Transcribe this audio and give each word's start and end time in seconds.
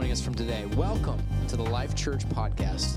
joining 0.00 0.12
us 0.12 0.22
from 0.22 0.34
today. 0.34 0.64
Welcome 0.76 1.22
to 1.46 1.58
the 1.58 1.62
Life 1.62 1.94
Church 1.94 2.26
Podcast. 2.30 2.96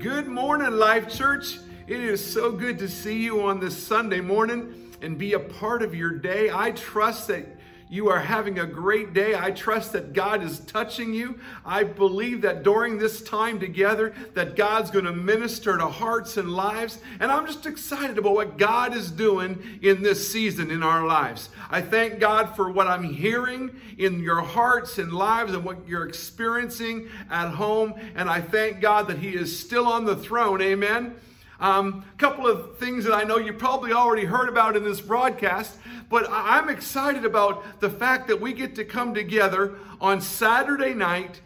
Good 0.00 0.26
morning, 0.26 0.72
Life 0.72 1.08
Church. 1.08 1.60
It 1.86 2.00
is 2.00 2.32
so 2.32 2.50
good 2.50 2.80
to 2.80 2.88
see 2.88 3.22
you 3.22 3.42
on 3.42 3.60
this 3.60 3.80
Sunday 3.80 4.20
morning 4.20 4.90
and 5.00 5.16
be 5.16 5.34
a 5.34 5.38
part 5.38 5.80
of 5.80 5.94
your 5.94 6.10
day. 6.10 6.50
I 6.52 6.72
trust 6.72 7.28
that 7.28 7.59
you 7.90 8.08
are 8.08 8.20
having 8.20 8.60
a 8.60 8.66
great 8.66 9.12
day. 9.12 9.34
I 9.34 9.50
trust 9.50 9.92
that 9.94 10.12
God 10.12 10.44
is 10.44 10.60
touching 10.60 11.12
you. 11.12 11.40
I 11.66 11.82
believe 11.82 12.42
that 12.42 12.62
during 12.62 12.98
this 12.98 13.20
time 13.20 13.58
together 13.58 14.14
that 14.34 14.54
God's 14.54 14.92
going 14.92 15.06
to 15.06 15.12
minister 15.12 15.76
to 15.76 15.88
hearts 15.88 16.36
and 16.36 16.52
lives. 16.52 17.00
And 17.18 17.32
I'm 17.32 17.46
just 17.46 17.66
excited 17.66 18.16
about 18.16 18.34
what 18.34 18.56
God 18.56 18.94
is 18.94 19.10
doing 19.10 19.80
in 19.82 20.02
this 20.02 20.30
season 20.30 20.70
in 20.70 20.84
our 20.84 21.04
lives. 21.04 21.50
I 21.68 21.82
thank 21.82 22.20
God 22.20 22.54
for 22.54 22.70
what 22.70 22.86
I'm 22.86 23.02
hearing 23.02 23.74
in 23.98 24.20
your 24.20 24.40
hearts 24.40 24.98
and 24.98 25.12
lives 25.12 25.52
and 25.52 25.64
what 25.64 25.88
you're 25.88 26.06
experiencing 26.06 27.08
at 27.28 27.50
home. 27.50 27.94
And 28.14 28.30
I 28.30 28.40
thank 28.40 28.80
God 28.80 29.08
that 29.08 29.18
He 29.18 29.34
is 29.34 29.58
still 29.58 29.88
on 29.88 30.04
the 30.04 30.14
throne. 30.14 30.62
Amen. 30.62 31.16
A 31.60 31.66
um, 31.66 32.04
couple 32.16 32.46
of 32.46 32.78
things 32.78 33.04
that 33.04 33.12
I 33.12 33.22
know 33.22 33.36
you 33.36 33.52
probably 33.52 33.92
already 33.92 34.24
heard 34.24 34.48
about 34.48 34.76
in 34.76 34.82
this 34.82 35.02
broadcast, 35.02 35.76
but 36.08 36.26
I'm 36.30 36.70
excited 36.70 37.26
about 37.26 37.80
the 37.80 37.90
fact 37.90 38.28
that 38.28 38.40
we 38.40 38.54
get 38.54 38.74
to 38.76 38.84
come 38.84 39.12
together 39.12 39.76
on 40.00 40.22
Saturday 40.22 40.94
night, 40.94 41.42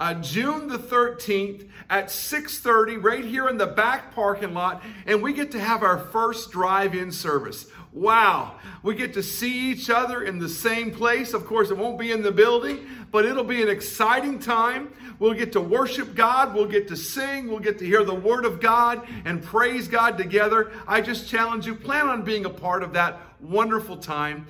uh, 0.00 0.14
June 0.14 0.68
the 0.68 0.78
13th 0.78 1.68
at 1.90 2.10
6:30, 2.10 2.96
right 2.96 3.24
here 3.24 3.46
in 3.46 3.58
the 3.58 3.66
back 3.66 4.14
parking 4.14 4.54
lot, 4.54 4.82
and 5.04 5.22
we 5.22 5.34
get 5.34 5.50
to 5.50 5.60
have 5.60 5.82
our 5.82 5.98
first 5.98 6.50
drive-in 6.50 7.12
service. 7.12 7.66
Wow, 7.92 8.56
we 8.82 8.94
get 8.94 9.14
to 9.14 9.22
see 9.22 9.70
each 9.70 9.88
other 9.88 10.22
in 10.22 10.38
the 10.38 10.48
same 10.48 10.90
place. 10.90 11.32
Of 11.32 11.46
course, 11.46 11.70
it 11.70 11.78
won't 11.78 11.98
be 11.98 12.12
in 12.12 12.22
the 12.22 12.30
building, 12.30 12.86
but 13.10 13.24
it'll 13.24 13.44
be 13.44 13.62
an 13.62 13.68
exciting 13.68 14.38
time. 14.38 14.92
We'll 15.18 15.34
get 15.34 15.52
to 15.52 15.60
worship 15.60 16.14
God. 16.14 16.54
We'll 16.54 16.66
get 16.66 16.88
to 16.88 16.96
sing. 16.96 17.48
We'll 17.48 17.58
get 17.58 17.78
to 17.78 17.86
hear 17.86 18.04
the 18.04 18.14
Word 18.14 18.44
of 18.44 18.60
God 18.60 19.08
and 19.24 19.42
praise 19.42 19.88
God 19.88 20.18
together. 20.18 20.70
I 20.86 21.00
just 21.00 21.28
challenge 21.28 21.66
you, 21.66 21.74
plan 21.74 22.08
on 22.08 22.22
being 22.22 22.44
a 22.44 22.50
part 22.50 22.82
of 22.82 22.92
that 22.92 23.18
wonderful 23.40 23.96
time. 23.96 24.46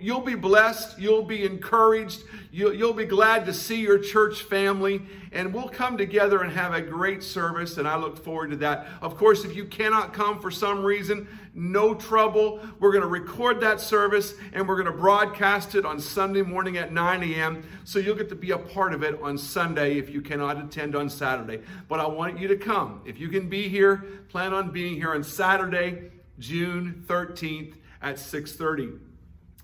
You'll 0.00 0.20
be 0.20 0.34
blessed. 0.34 0.98
You'll 0.98 1.24
be 1.24 1.44
encouraged. 1.44 2.22
You'll, 2.50 2.74
you'll 2.74 2.92
be 2.92 3.04
glad 3.04 3.46
to 3.46 3.54
see 3.54 3.80
your 3.80 3.98
church 3.98 4.42
family. 4.42 5.02
And 5.32 5.54
we'll 5.54 5.68
come 5.68 5.96
together 5.96 6.42
and 6.42 6.52
have 6.52 6.74
a 6.74 6.82
great 6.82 7.22
service. 7.22 7.78
And 7.78 7.86
I 7.86 7.96
look 7.96 8.22
forward 8.22 8.50
to 8.50 8.56
that. 8.56 8.86
Of 9.00 9.16
course, 9.16 9.44
if 9.44 9.54
you 9.56 9.64
cannot 9.64 10.12
come 10.12 10.40
for 10.40 10.50
some 10.50 10.84
reason, 10.84 11.26
no 11.54 11.94
trouble. 11.94 12.60
We're 12.80 12.92
going 12.92 13.02
to 13.02 13.08
record 13.08 13.60
that 13.60 13.80
service 13.80 14.34
and 14.52 14.68
we're 14.68 14.76
going 14.76 14.86
to 14.86 14.98
broadcast 14.98 15.74
it 15.74 15.84
on 15.84 16.00
Sunday 16.00 16.42
morning 16.42 16.76
at 16.76 16.92
9 16.92 17.22
a.m. 17.22 17.64
So 17.84 17.98
you'll 17.98 18.16
get 18.16 18.28
to 18.30 18.34
be 18.34 18.50
a 18.50 18.58
part 18.58 18.92
of 18.92 19.02
it 19.02 19.20
on 19.22 19.38
Sunday 19.38 19.98
if 19.98 20.10
you 20.10 20.20
cannot 20.20 20.62
attend 20.62 20.96
on 20.96 21.08
Saturday. 21.08 21.62
But 21.88 22.00
I 22.00 22.06
want 22.06 22.38
you 22.38 22.48
to 22.48 22.56
come. 22.56 23.02
If 23.04 23.18
you 23.18 23.28
can 23.28 23.48
be 23.48 23.68
here, 23.68 24.04
plan 24.28 24.52
on 24.52 24.70
being 24.70 24.94
here 24.94 25.14
on 25.14 25.22
Saturday, 25.22 26.10
June 26.38 27.04
13th 27.06 27.74
at 28.02 28.18
6:30. 28.18 28.98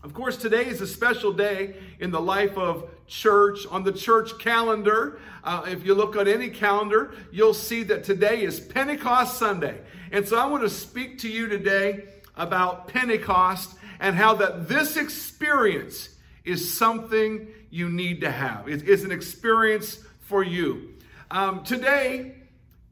Of 0.03 0.15
course, 0.15 0.37
today 0.37 0.67
is 0.67 0.81
a 0.81 0.87
special 0.87 1.33
day 1.33 1.75
in 1.99 2.13
the 2.13 2.21
life 2.21 2.57
of 2.57 2.89
church. 3.09 3.67
On 3.67 3.83
the 3.83 3.93
church 3.93 4.39
calendar, 4.39 5.19
uh, 5.43 5.65
if 5.67 5.85
you 5.85 5.95
look 5.95 6.17
on 6.17 6.29
any 6.29 6.51
calendar, 6.51 7.13
you'll 7.33 7.53
see 7.53 7.83
that 7.83 8.05
today 8.05 8.43
is 8.45 8.61
Pentecost 8.61 9.39
Sunday. 9.39 9.81
And 10.13 10.27
so 10.27 10.39
I 10.39 10.47
want 10.47 10.63
to 10.63 10.71
speak 10.71 11.19
to 11.21 11.29
you 11.29 11.49
today 11.49 12.05
about 12.37 12.87
Pentecost 12.87 13.77
and 13.99 14.15
how 14.15 14.35
that 14.35 14.69
this 14.69 14.97
experience 14.97 16.11
is 16.45 16.73
something 16.73 17.49
you 17.71 17.89
need 17.89 18.21
to 18.21 18.31
have. 18.31 18.69
It's 18.69 19.03
an 19.03 19.13
experience 19.13 19.99
for 20.21 20.45
you. 20.45 20.95
Um, 21.31 21.65
today, 21.65 22.37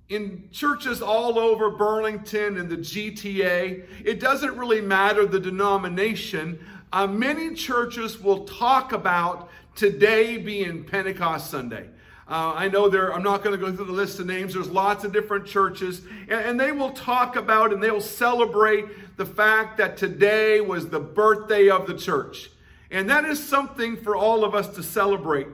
in 0.08 0.48
churches 0.52 1.02
all 1.02 1.38
over 1.38 1.70
Burlington 1.70 2.58
and 2.58 2.70
the 2.70 2.76
GTA, 2.76 3.84
it 4.04 4.20
doesn't 4.20 4.56
really 4.56 4.80
matter 4.80 5.26
the 5.26 5.40
denomination. 5.40 6.64
Uh, 6.92 7.06
many 7.06 7.54
churches 7.54 8.20
will 8.20 8.44
talk 8.44 8.92
about 8.92 9.50
today 9.74 10.36
being 10.38 10.84
Pentecost 10.84 11.50
Sunday. 11.50 11.88
Uh, 12.28 12.52
I 12.54 12.68
know 12.68 12.88
there, 12.88 13.14
I'm 13.14 13.22
not 13.22 13.44
going 13.44 13.58
to 13.58 13.64
go 13.64 13.74
through 13.74 13.84
the 13.86 13.92
list 13.92 14.18
of 14.18 14.26
names. 14.26 14.54
There's 14.54 14.68
lots 14.68 15.04
of 15.04 15.12
different 15.12 15.46
churches, 15.46 16.02
and, 16.28 16.40
and 16.40 16.60
they 16.60 16.72
will 16.72 16.90
talk 16.90 17.36
about 17.36 17.72
and 17.72 17.82
they'll 17.82 18.00
celebrate 18.00 19.16
the 19.16 19.26
fact 19.26 19.76
that 19.78 19.96
today 19.96 20.60
was 20.60 20.88
the 20.88 21.00
birthday 21.00 21.68
of 21.68 21.86
the 21.86 21.94
church. 21.94 22.50
And 22.90 23.10
that 23.10 23.24
is 23.24 23.42
something 23.42 23.96
for 23.96 24.16
all 24.16 24.44
of 24.44 24.54
us 24.54 24.68
to 24.76 24.82
celebrate. 24.82 25.48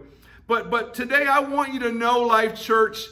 But, 0.46 0.70
but 0.70 0.94
today 0.94 1.26
I 1.26 1.40
want 1.40 1.72
you 1.72 1.80
to 1.80 1.92
know, 1.92 2.20
Life 2.20 2.60
Church, 2.60 3.06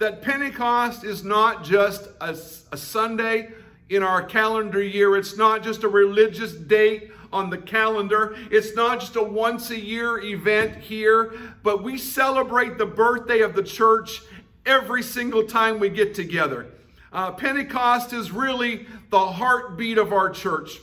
that 0.00 0.22
Pentecost 0.22 1.04
is 1.04 1.22
not 1.22 1.62
just 1.62 2.08
a, 2.22 2.30
a 2.72 2.76
Sunday 2.76 3.50
in 3.90 4.02
our 4.02 4.22
calendar 4.22 4.82
year. 4.82 5.14
It's 5.14 5.36
not 5.36 5.62
just 5.62 5.84
a 5.84 5.88
religious 5.88 6.52
date 6.52 7.10
on 7.30 7.50
the 7.50 7.58
calendar. 7.58 8.34
It's 8.50 8.74
not 8.74 9.00
just 9.00 9.16
a 9.16 9.22
once 9.22 9.70
a 9.70 9.78
year 9.78 10.18
event 10.18 10.78
here, 10.78 11.34
but 11.62 11.82
we 11.82 11.98
celebrate 11.98 12.78
the 12.78 12.86
birthday 12.86 13.40
of 13.40 13.54
the 13.54 13.62
church 13.62 14.22
every 14.64 15.02
single 15.02 15.44
time 15.44 15.78
we 15.78 15.90
get 15.90 16.14
together. 16.14 16.66
Uh, 17.12 17.32
Pentecost 17.32 18.14
is 18.14 18.30
really 18.30 18.86
the 19.10 19.18
heartbeat 19.18 19.98
of 19.98 20.14
our 20.14 20.30
church. 20.30 20.78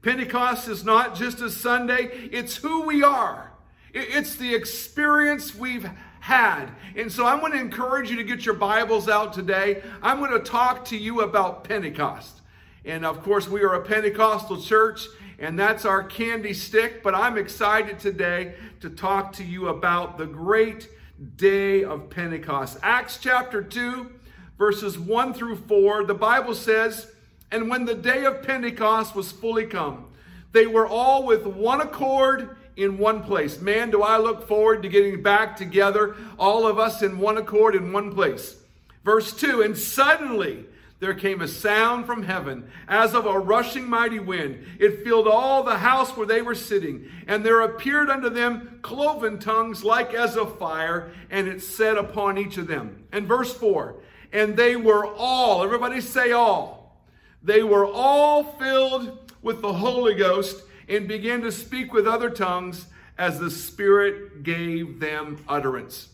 Pentecost 0.00 0.66
is 0.68 0.82
not 0.82 1.14
just 1.14 1.42
a 1.42 1.50
Sunday, 1.50 2.04
it's 2.32 2.56
who 2.56 2.86
we 2.86 3.02
are. 3.02 3.50
It's 3.92 4.36
the 4.36 4.54
experience 4.54 5.54
we've 5.54 5.88
had. 6.24 6.70
And 6.96 7.12
so 7.12 7.26
I'm 7.26 7.40
going 7.40 7.52
to 7.52 7.60
encourage 7.60 8.08
you 8.08 8.16
to 8.16 8.24
get 8.24 8.46
your 8.46 8.54
Bibles 8.54 9.10
out 9.10 9.34
today. 9.34 9.82
I'm 10.02 10.20
going 10.20 10.30
to 10.32 10.38
talk 10.38 10.86
to 10.86 10.96
you 10.96 11.20
about 11.20 11.64
Pentecost. 11.64 12.40
And 12.86 13.04
of 13.04 13.22
course, 13.22 13.46
we 13.46 13.62
are 13.62 13.74
a 13.74 13.84
Pentecostal 13.84 14.58
church, 14.58 15.06
and 15.38 15.58
that's 15.58 15.84
our 15.84 16.02
candy 16.02 16.54
stick. 16.54 17.02
But 17.02 17.14
I'm 17.14 17.36
excited 17.36 17.98
today 17.98 18.54
to 18.80 18.88
talk 18.88 19.34
to 19.34 19.44
you 19.44 19.68
about 19.68 20.16
the 20.16 20.24
great 20.24 20.88
day 21.36 21.84
of 21.84 22.08
Pentecost. 22.08 22.78
Acts 22.82 23.18
chapter 23.20 23.62
2, 23.62 24.10
verses 24.56 24.98
1 24.98 25.34
through 25.34 25.56
4, 25.56 26.04
the 26.04 26.14
Bible 26.14 26.54
says, 26.54 27.12
And 27.50 27.68
when 27.68 27.84
the 27.84 27.94
day 27.94 28.24
of 28.24 28.42
Pentecost 28.42 29.14
was 29.14 29.30
fully 29.30 29.66
come, 29.66 30.06
they 30.52 30.66
were 30.66 30.86
all 30.86 31.26
with 31.26 31.44
one 31.44 31.82
accord 31.82 32.56
in 32.76 32.98
one 32.98 33.22
place. 33.22 33.60
Man, 33.60 33.90
do 33.90 34.02
I 34.02 34.18
look 34.18 34.46
forward 34.46 34.82
to 34.82 34.88
getting 34.88 35.22
back 35.22 35.56
together, 35.56 36.16
all 36.38 36.66
of 36.66 36.78
us 36.78 37.02
in 37.02 37.18
one 37.18 37.38
accord 37.38 37.74
in 37.74 37.92
one 37.92 38.12
place. 38.12 38.56
Verse 39.04 39.32
2 39.32 39.62
And 39.62 39.76
suddenly, 39.76 40.66
there 41.00 41.14
came 41.14 41.42
a 41.42 41.48
sound 41.48 42.06
from 42.06 42.22
heaven 42.22 42.70
as 42.88 43.14
of 43.14 43.26
a 43.26 43.38
rushing 43.38 43.88
mighty 43.88 44.20
wind. 44.20 44.64
It 44.78 45.04
filled 45.04 45.28
all 45.28 45.62
the 45.62 45.76
house 45.76 46.16
where 46.16 46.26
they 46.26 46.40
were 46.40 46.54
sitting. 46.54 47.10
And 47.26 47.44
there 47.44 47.60
appeared 47.60 48.08
unto 48.08 48.30
them 48.30 48.78
cloven 48.80 49.38
tongues 49.38 49.84
like 49.84 50.14
as 50.14 50.36
of 50.36 50.58
fire, 50.58 51.12
and 51.30 51.46
it 51.46 51.62
set 51.62 51.98
upon 51.98 52.38
each 52.38 52.56
of 52.56 52.68
them. 52.68 53.04
And 53.12 53.26
verse 53.26 53.52
4 53.52 53.96
And 54.32 54.56
they 54.56 54.76
were 54.76 55.06
all, 55.06 55.62
everybody 55.62 56.00
say 56.00 56.32
all, 56.32 56.98
they 57.42 57.62
were 57.62 57.86
all 57.86 58.44
filled 58.58 59.32
with 59.42 59.60
the 59.60 59.74
Holy 59.74 60.14
Ghost 60.14 60.62
and 60.88 61.08
began 61.08 61.40
to 61.42 61.52
speak 61.52 61.92
with 61.92 62.06
other 62.06 62.30
tongues 62.30 62.86
as 63.16 63.38
the 63.38 63.50
Spirit 63.50 64.42
gave 64.42 65.00
them 65.00 65.42
utterance. 65.48 66.08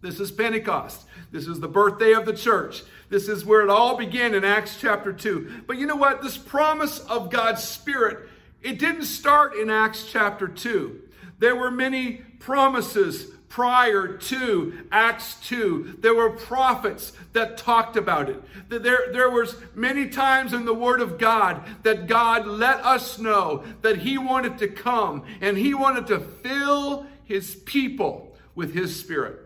This 0.00 0.20
is 0.20 0.30
Pentecost. 0.30 1.06
This 1.32 1.46
is 1.46 1.60
the 1.60 1.68
birthday 1.68 2.12
of 2.12 2.26
the 2.26 2.36
church. 2.36 2.82
This 3.08 3.28
is 3.28 3.44
where 3.44 3.62
it 3.62 3.70
all 3.70 3.96
began 3.96 4.34
in 4.34 4.44
Acts 4.44 4.78
chapter 4.80 5.12
2. 5.12 5.62
But 5.66 5.78
you 5.78 5.86
know 5.86 5.96
what? 5.96 6.22
This 6.22 6.36
promise 6.36 7.00
of 7.00 7.30
God's 7.30 7.64
Spirit, 7.64 8.28
it 8.62 8.78
didn't 8.78 9.04
start 9.04 9.56
in 9.56 9.70
Acts 9.70 10.06
chapter 10.10 10.46
2. 10.46 11.00
There 11.38 11.56
were 11.56 11.70
many 11.70 12.22
promises 12.38 13.28
prior 13.54 14.08
to 14.08 14.84
Acts 14.90 15.36
2. 15.46 15.98
There 16.00 16.12
were 16.12 16.30
prophets 16.30 17.12
that 17.34 17.56
talked 17.56 17.96
about 17.96 18.28
it. 18.28 18.42
There, 18.68 19.12
there 19.12 19.30
was 19.30 19.54
many 19.76 20.08
times 20.08 20.52
in 20.52 20.64
the 20.64 20.74
Word 20.74 21.00
of 21.00 21.18
God 21.18 21.62
that 21.84 22.08
God 22.08 22.48
let 22.48 22.84
us 22.84 23.16
know 23.16 23.62
that 23.82 23.98
He 23.98 24.18
wanted 24.18 24.58
to 24.58 24.66
come 24.66 25.22
and 25.40 25.56
He 25.56 25.72
wanted 25.72 26.08
to 26.08 26.18
fill 26.18 27.06
His 27.22 27.54
people 27.54 28.36
with 28.56 28.74
His 28.74 28.98
Spirit. 28.98 29.38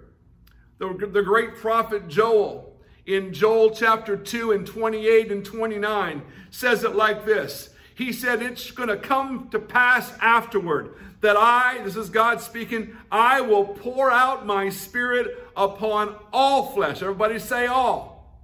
The, 0.78 1.06
the 1.12 1.22
great 1.22 1.56
prophet 1.56 2.08
Joel 2.08 2.80
in 3.04 3.34
Joel 3.34 3.72
chapter 3.72 4.16
2 4.16 4.52
and 4.52 4.66
28 4.66 5.30
and 5.30 5.44
29 5.44 6.22
says 6.48 6.82
it 6.82 6.96
like 6.96 7.26
this. 7.26 7.68
He 7.98 8.12
said, 8.12 8.42
It's 8.42 8.70
going 8.70 8.90
to 8.90 8.96
come 8.96 9.48
to 9.48 9.58
pass 9.58 10.12
afterward 10.20 10.94
that 11.20 11.36
I, 11.36 11.82
this 11.82 11.96
is 11.96 12.10
God 12.10 12.40
speaking, 12.40 12.96
I 13.10 13.40
will 13.40 13.64
pour 13.64 14.08
out 14.08 14.46
my 14.46 14.68
spirit 14.68 15.36
upon 15.56 16.14
all 16.32 16.70
flesh. 16.70 17.02
Everybody 17.02 17.40
say 17.40 17.66
all. 17.66 18.40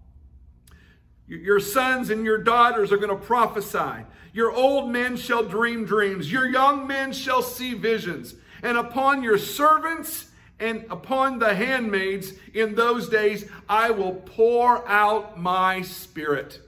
Your 1.29 1.61
sons 1.61 2.11
and 2.11 2.25
your 2.25 2.39
daughters 2.39 2.91
are 2.91 2.97
going 2.97 3.17
to 3.17 3.27
prophesy. 3.27 4.05
Your 4.33 4.51
old 4.51 4.91
men 4.91 5.17
shall 5.17 5.45
dream 5.45 5.85
dreams. 5.85 6.33
Your 6.33 6.49
young 6.49 6.89
men 6.89 7.13
shall 7.13 7.41
see 7.41 7.75
visions. 7.75 8.35
And 8.65 8.77
upon 8.77 9.23
your 9.23 9.39
servants 9.39 10.33
and 10.59 10.85
upon 10.91 11.39
the 11.39 11.55
handmaids 11.55 12.33
in 12.55 12.75
those 12.75 13.09
days, 13.09 13.49
I 13.69 13.93
will 13.93 14.15
pour 14.15 14.85
out 14.89 15.39
my 15.41 15.83
spirit. 15.83 16.59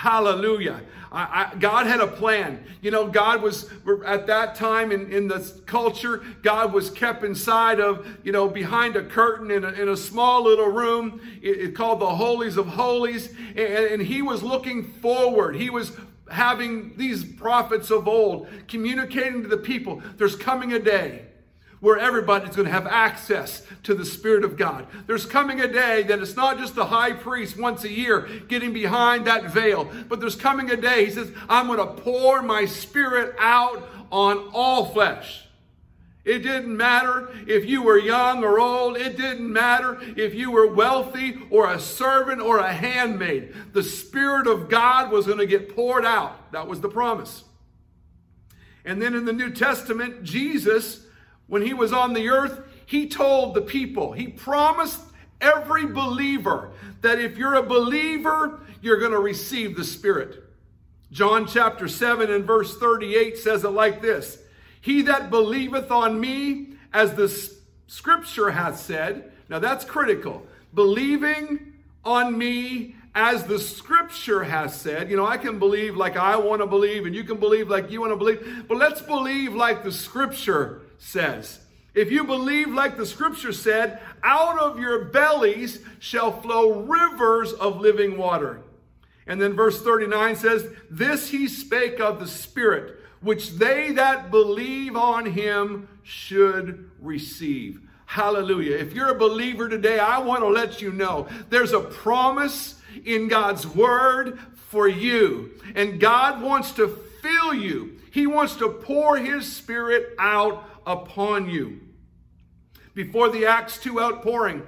Hallelujah. 0.00 0.80
I, 1.12 1.52
I, 1.52 1.58
God 1.58 1.86
had 1.86 2.00
a 2.00 2.06
plan. 2.06 2.64
You 2.80 2.90
know, 2.90 3.08
God 3.08 3.42
was, 3.42 3.68
at 4.06 4.26
that 4.28 4.54
time 4.54 4.92
in, 4.92 5.12
in 5.12 5.28
the 5.28 5.40
culture, 5.66 6.24
God 6.40 6.72
was 6.72 6.88
kept 6.88 7.22
inside 7.22 7.80
of, 7.80 8.08
you 8.24 8.32
know, 8.32 8.48
behind 8.48 8.96
a 8.96 9.04
curtain 9.04 9.50
in 9.50 9.62
a, 9.62 9.68
in 9.72 9.90
a 9.90 9.96
small 9.98 10.44
little 10.44 10.68
room 10.68 11.20
it, 11.42 11.60
it 11.60 11.74
called 11.74 12.00
the 12.00 12.06
Holies 12.06 12.56
of 12.56 12.66
Holies. 12.66 13.34
And, 13.48 13.58
and 13.58 14.02
he 14.02 14.22
was 14.22 14.42
looking 14.42 14.84
forward. 14.84 15.54
He 15.54 15.68
was 15.68 15.92
having 16.30 16.96
these 16.96 17.22
prophets 17.22 17.90
of 17.90 18.08
old 18.08 18.48
communicating 18.68 19.42
to 19.42 19.48
the 19.48 19.58
people 19.58 20.02
there's 20.16 20.36
coming 20.36 20.72
a 20.72 20.78
day 20.78 21.26
where 21.80 21.98
everybody's 21.98 22.54
going 22.54 22.66
to 22.66 22.72
have 22.72 22.86
access 22.86 23.66
to 23.82 23.94
the 23.94 24.04
Spirit 24.04 24.44
of 24.44 24.56
God. 24.56 24.86
There's 25.06 25.24
coming 25.24 25.60
a 25.60 25.68
day 25.68 26.02
that 26.04 26.18
it's 26.18 26.36
not 26.36 26.58
just 26.58 26.74
the 26.74 26.86
high 26.86 27.12
priest 27.12 27.58
once 27.58 27.84
a 27.84 27.90
year 27.90 28.28
getting 28.48 28.72
behind 28.72 29.26
that 29.26 29.50
veil, 29.50 29.90
but 30.08 30.20
there's 30.20 30.36
coming 30.36 30.70
a 30.70 30.76
day, 30.76 31.06
he 31.06 31.10
says, 31.10 31.32
I'm 31.48 31.66
going 31.66 31.78
to 31.78 32.02
pour 32.02 32.42
my 32.42 32.66
Spirit 32.66 33.34
out 33.38 33.88
on 34.12 34.50
all 34.52 34.86
flesh. 34.86 35.46
It 36.22 36.40
didn't 36.40 36.76
matter 36.76 37.30
if 37.46 37.64
you 37.64 37.82
were 37.82 37.98
young 37.98 38.44
or 38.44 38.60
old. 38.60 38.98
It 38.98 39.16
didn't 39.16 39.50
matter 39.50 39.98
if 40.16 40.34
you 40.34 40.50
were 40.50 40.72
wealthy 40.72 41.38
or 41.48 41.72
a 41.72 41.80
servant 41.80 42.42
or 42.42 42.58
a 42.58 42.72
handmaid. 42.72 43.54
The 43.72 43.82
Spirit 43.82 44.46
of 44.46 44.68
God 44.68 45.10
was 45.10 45.26
going 45.26 45.38
to 45.38 45.46
get 45.46 45.74
poured 45.74 46.04
out. 46.04 46.52
That 46.52 46.68
was 46.68 46.82
the 46.82 46.90
promise. 46.90 47.44
And 48.84 49.00
then 49.00 49.14
in 49.14 49.24
the 49.24 49.32
New 49.32 49.50
Testament, 49.50 50.22
Jesus 50.22 51.06
when 51.50 51.62
he 51.62 51.74
was 51.74 51.92
on 51.92 52.14
the 52.14 52.30
earth, 52.30 52.60
he 52.86 53.08
told 53.08 53.54
the 53.54 53.60
people, 53.60 54.12
he 54.12 54.28
promised 54.28 55.00
every 55.40 55.84
believer 55.84 56.70
that 57.02 57.18
if 57.18 57.36
you're 57.36 57.56
a 57.56 57.62
believer, 57.62 58.60
you're 58.80 59.00
going 59.00 59.12
to 59.12 59.18
receive 59.18 59.76
the 59.76 59.84
Spirit. 59.84 60.44
John 61.10 61.46
chapter 61.46 61.88
7 61.88 62.30
and 62.30 62.44
verse 62.44 62.78
38 62.78 63.36
says 63.36 63.64
it 63.64 63.70
like 63.70 64.00
this 64.00 64.38
He 64.80 65.02
that 65.02 65.28
believeth 65.28 65.90
on 65.90 66.20
me, 66.20 66.74
as 66.92 67.14
the 67.14 67.28
scripture 67.88 68.50
hath 68.50 68.78
said, 68.78 69.32
now 69.48 69.58
that's 69.58 69.84
critical, 69.84 70.46
believing 70.72 71.74
on 72.04 72.38
me 72.38 72.94
as 73.12 73.42
the 73.44 73.58
scripture 73.58 74.44
has 74.44 74.80
said. 74.80 75.10
You 75.10 75.16
know, 75.16 75.26
I 75.26 75.36
can 75.36 75.58
believe 75.58 75.96
like 75.96 76.16
I 76.16 76.36
want 76.36 76.62
to 76.62 76.66
believe, 76.66 77.06
and 77.06 77.14
you 77.14 77.24
can 77.24 77.38
believe 77.38 77.68
like 77.68 77.90
you 77.90 78.00
want 78.00 78.12
to 78.12 78.16
believe, 78.16 78.66
but 78.68 78.78
let's 78.78 79.02
believe 79.02 79.54
like 79.54 79.82
the 79.82 79.90
scripture 79.90 80.82
says. 81.00 81.58
If 81.92 82.12
you 82.12 82.22
believe 82.22 82.68
like 82.68 82.96
the 82.96 83.04
scripture 83.04 83.52
said, 83.52 84.00
out 84.22 84.60
of 84.60 84.78
your 84.78 85.06
bellies 85.06 85.80
shall 85.98 86.40
flow 86.40 86.82
rivers 86.82 87.52
of 87.52 87.80
living 87.80 88.16
water. 88.16 88.62
And 89.26 89.40
then 89.40 89.54
verse 89.54 89.82
39 89.82 90.36
says, 90.36 90.68
This 90.88 91.30
he 91.30 91.48
spake 91.48 91.98
of 91.98 92.20
the 92.20 92.28
Spirit, 92.28 93.00
which 93.20 93.50
they 93.52 93.92
that 93.92 94.30
believe 94.30 94.96
on 94.96 95.26
him 95.26 95.88
should 96.02 96.90
receive. 97.00 97.80
Hallelujah. 98.06 98.76
If 98.76 98.92
you're 98.92 99.10
a 99.10 99.18
believer 99.18 99.68
today, 99.68 99.98
I 99.98 100.18
want 100.18 100.42
to 100.42 100.48
let 100.48 100.82
you 100.82 100.92
know 100.92 101.28
there's 101.48 101.72
a 101.72 101.80
promise 101.80 102.80
in 103.04 103.28
God's 103.28 103.66
word 103.66 104.38
for 104.68 104.88
you. 104.88 105.52
And 105.74 106.00
God 106.00 106.42
wants 106.42 106.72
to 106.72 106.88
fill 107.22 107.54
you. 107.54 108.00
He 108.10 108.26
wants 108.26 108.56
to 108.56 108.68
pour 108.68 109.16
his 109.16 109.50
spirit 109.50 110.14
out 110.18 110.64
upon 110.86 111.48
you. 111.48 111.80
Before 112.94 113.28
the 113.28 113.46
Acts 113.46 113.78
2 113.78 114.00
outpouring, 114.00 114.62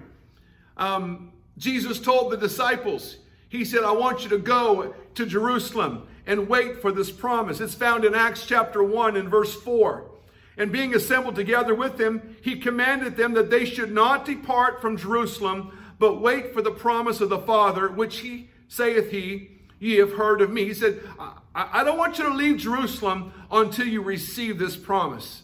um, 0.77 1.33
Jesus 1.59 2.01
told 2.01 2.33
the 2.33 2.37
disciples, 2.37 3.17
He 3.49 3.65
said, 3.65 3.85
I 3.85 3.93
want 3.93 4.23
you 4.23 4.31
to 4.31 4.39
go 4.39 4.95
to 5.15 5.27
Jerusalem 5.27 6.07
and 6.27 6.49
wait 6.49 6.81
for 6.81 6.93
this 6.93 7.11
promise. 7.11 7.61
It's 7.61 7.75
found 7.75 8.05
in 8.05 8.15
Acts 8.15 8.47
chapter 8.47 8.83
1 8.83 9.17
and 9.17 9.29
verse 9.29 9.55
4. 9.55 10.09
And 10.57 10.71
being 10.71 10.95
assembled 10.95 11.35
together 11.35 11.75
with 11.75 11.97
them, 11.97 12.37
he 12.43 12.57
commanded 12.57 13.17
them 13.17 13.33
that 13.35 13.51
they 13.51 13.65
should 13.65 13.93
not 13.93 14.25
depart 14.25 14.81
from 14.81 14.97
Jerusalem, 14.97 15.79
but 15.99 16.21
wait 16.21 16.53
for 16.53 16.63
the 16.63 16.71
promise 16.71 17.21
of 17.21 17.31
the 17.31 17.39
Father, 17.39 17.89
which 17.89 18.19
he 18.19 18.51
saith 18.69 19.11
he, 19.11 19.51
ye 19.79 19.97
have 19.97 20.13
heard 20.13 20.41
of 20.41 20.51
me. 20.51 20.65
He 20.65 20.75
said, 20.75 21.01
I, 21.19 21.35
I 21.55 21.85
don't 21.85 21.99
want 21.99 22.19
you 22.19 22.25
to 22.25 22.35
leave 22.35 22.59
Jerusalem 22.59 23.33
until 23.51 23.87
you 23.87 24.03
receive 24.03 24.59
this 24.59 24.77
promise. 24.77 25.43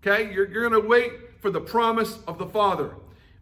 Okay, 0.00 0.32
you're, 0.32 0.46
you're 0.48 0.68
going 0.68 0.80
to 0.80 0.88
wait 0.88 1.12
for 1.40 1.50
the 1.50 1.60
promise 1.60 2.18
of 2.26 2.38
the 2.38 2.46
Father. 2.46 2.94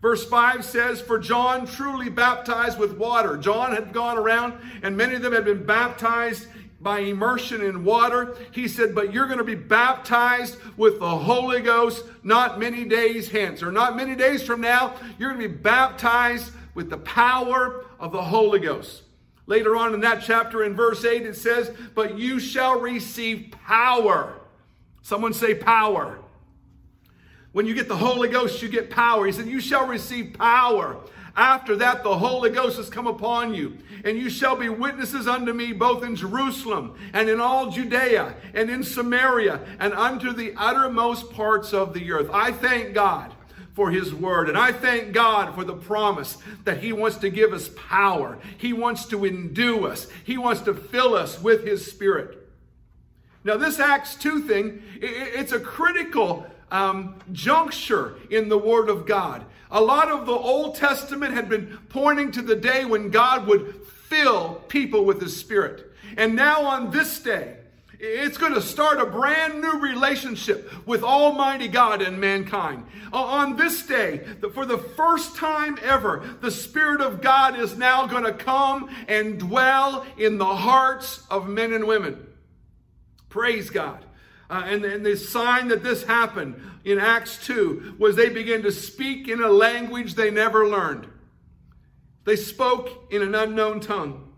Verse 0.03 0.25
5 0.27 0.65
says, 0.65 1.01
For 1.01 1.19
John 1.19 1.67
truly 1.67 2.09
baptized 2.09 2.79
with 2.79 2.97
water. 2.97 3.37
John 3.37 3.73
had 3.73 3.93
gone 3.93 4.19
around, 4.19 4.55
and 4.83 4.97
many 4.97 5.15
of 5.15 5.23
them 5.23 5.33
had 5.33 5.45
been 5.45 5.65
baptized 5.65 6.47
by 6.81 7.01
immersion 7.01 7.63
in 7.63 7.85
water. 7.85 8.37
He 8.53 8.69
said, 8.69 8.95
But 8.95 9.13
you're 9.13 9.27
going 9.27 9.39
to 9.39 9.45
be 9.45 9.55
baptized 9.55 10.59
with 10.77 11.01
the 11.01 11.19
Holy 11.19 11.61
Ghost 11.61 12.05
not 12.23 12.61
many 12.61 12.85
days 12.85 13.29
hence, 13.29 13.63
or 13.63 13.73
not 13.73 13.97
many 13.97 14.15
days 14.15 14.43
from 14.43 14.61
now. 14.61 14.95
You're 15.19 15.31
going 15.31 15.43
to 15.43 15.49
be 15.49 15.55
baptized 15.55 16.53
with 16.75 16.91
the 16.91 16.99
power 16.99 17.85
of 17.99 18.13
the 18.13 18.23
Holy 18.23 18.61
Ghost. 18.61 19.03
Later 19.47 19.77
on 19.77 19.95
in 19.95 20.01
that 20.01 20.23
chapter, 20.23 20.65
in 20.65 20.75
verse 20.75 21.05
8, 21.05 21.25
it 21.25 21.37
says, 21.37 21.71
But 21.95 22.19
you 22.19 22.39
shall 22.39 22.79
receive 22.81 23.55
power. 23.65 24.35
Someone 25.03 25.33
say 25.33 25.55
power. 25.55 26.19
When 27.57 27.65
you 27.65 27.73
get 27.73 27.89
the 27.89 27.97
Holy 27.97 28.29
Ghost, 28.29 28.61
you 28.61 28.69
get 28.69 28.91
power. 28.91 29.25
He 29.25 29.33
said, 29.33 29.47
You 29.47 29.61
shall 29.61 29.87
receive 29.87 30.35
power. 30.35 30.99
After 31.35 31.75
that, 31.77 32.03
the 32.03 32.19
Holy 32.19 32.51
Ghost 32.51 32.77
has 32.77 32.91
come 32.91 33.07
upon 33.07 33.55
you, 33.55 33.79
and 34.05 34.19
you 34.19 34.29
shall 34.29 34.57
be 34.57 34.69
witnesses 34.69 35.27
unto 35.27 35.55
me 35.55 35.73
both 35.73 36.05
in 36.05 36.17
Jerusalem 36.17 36.99
and 37.15 37.31
in 37.31 37.41
all 37.41 37.71
Judea 37.71 38.35
and 38.53 38.69
in 38.69 38.85
Samaria 38.85 39.63
and 39.81 39.95
unto 39.95 40.35
the 40.35 40.53
uttermost 40.55 41.33
parts 41.33 41.73
of 41.73 41.95
the 41.95 42.13
earth. 42.13 42.29
I 42.31 42.53
thank 42.53 42.93
God 42.93 43.33
for 43.73 43.91
his 43.91 44.13
word. 44.13 44.51
And 44.51 44.59
I 44.59 44.71
thank 44.71 45.15
God 45.15 45.55
for 45.55 45.65
the 45.65 45.73
promise 45.73 46.37
that 46.65 46.83
he 46.83 46.93
wants 46.93 47.17
to 47.19 47.31
give 47.31 47.55
us 47.55 47.71
power. 47.75 48.37
He 48.59 48.75
wants 48.75 49.07
to 49.07 49.25
endue 49.25 49.87
us. 49.87 50.09
He 50.25 50.37
wants 50.37 50.61
to 50.61 50.75
fill 50.75 51.15
us 51.15 51.41
with 51.41 51.65
his 51.65 51.91
spirit. 51.91 52.37
Now, 53.45 53.57
this 53.57 53.81
Acts 53.81 54.15
2 54.17 54.41
thing, 54.41 54.83
it's 55.01 55.53
a 55.53 55.61
critical 55.61 56.45
um, 56.71 57.17
juncture 57.33 58.17
in 58.31 58.49
the 58.49 58.59
Word 58.59 58.89
of 58.89 59.07
God. 59.07 59.45
A 59.71 59.81
lot 59.81 60.09
of 60.09 60.27
the 60.27 60.33
Old 60.33 60.77
Testament 60.77 61.35
had 61.35 61.49
been 61.49 61.79
pointing 61.89 62.31
to 62.33 62.43
the 62.43 62.57
day 62.57 62.85
when 62.85 63.11
God 63.11 63.47
would 63.47 63.87
fill 63.87 64.63
people 64.69 65.05
with 65.05 65.21
His 65.21 65.37
Spirit. 65.37 65.93
And 66.17 66.37
now 66.37 66.63
on 66.63 66.91
this 66.91 67.19
day, 67.21 67.57
it's 67.99 68.37
going 68.37 68.53
to 68.55 68.61
start 68.61 69.01
a 69.01 69.07
brand 69.07 69.61
new 69.61 69.81
relationship 69.81 70.71
with 70.87 71.03
Almighty 71.03 71.67
God 71.67 72.03
and 72.03 72.21
mankind. 72.21 72.87
On 73.13 73.57
this 73.57 73.83
day, 73.87 74.27
for 74.53 74.67
the 74.67 74.79
first 74.79 75.37
time 75.37 75.79
ever, 75.83 76.37
the 76.41 76.51
Spirit 76.51 77.01
of 77.01 77.23
God 77.23 77.59
is 77.59 77.77
now 77.77 78.07
going 78.07 78.25
to 78.25 78.35
come 78.35 78.91
and 79.09 79.39
dwell 79.39 80.05
in 80.19 80.39
the 80.39 80.45
hearts 80.45 81.25
of 81.31 81.49
men 81.49 81.73
and 81.73 81.87
women. 81.87 82.27
Praise 83.29 83.71
God. 83.71 84.06
Uh, 84.49 84.63
and, 84.67 84.85
and 84.85 85.05
the 85.05 85.17
sign 85.17 85.69
that 85.69 85.83
this 85.83 86.05
happened 86.05 86.61
in 86.85 86.99
Acts 86.99 87.45
2 87.47 87.97
was 87.99 88.15
they 88.15 88.29
began 88.29 88.63
to 88.63 88.71
speak 88.71 89.29
in 89.29 89.43
a 89.43 89.49
language 89.49 90.15
they 90.15 90.31
never 90.31 90.69
learned. 90.69 91.09
They 92.25 92.37
spoke 92.37 93.13
in 93.13 93.23
an 93.23 93.35
unknown 93.35 93.81
tongue. 93.81 94.33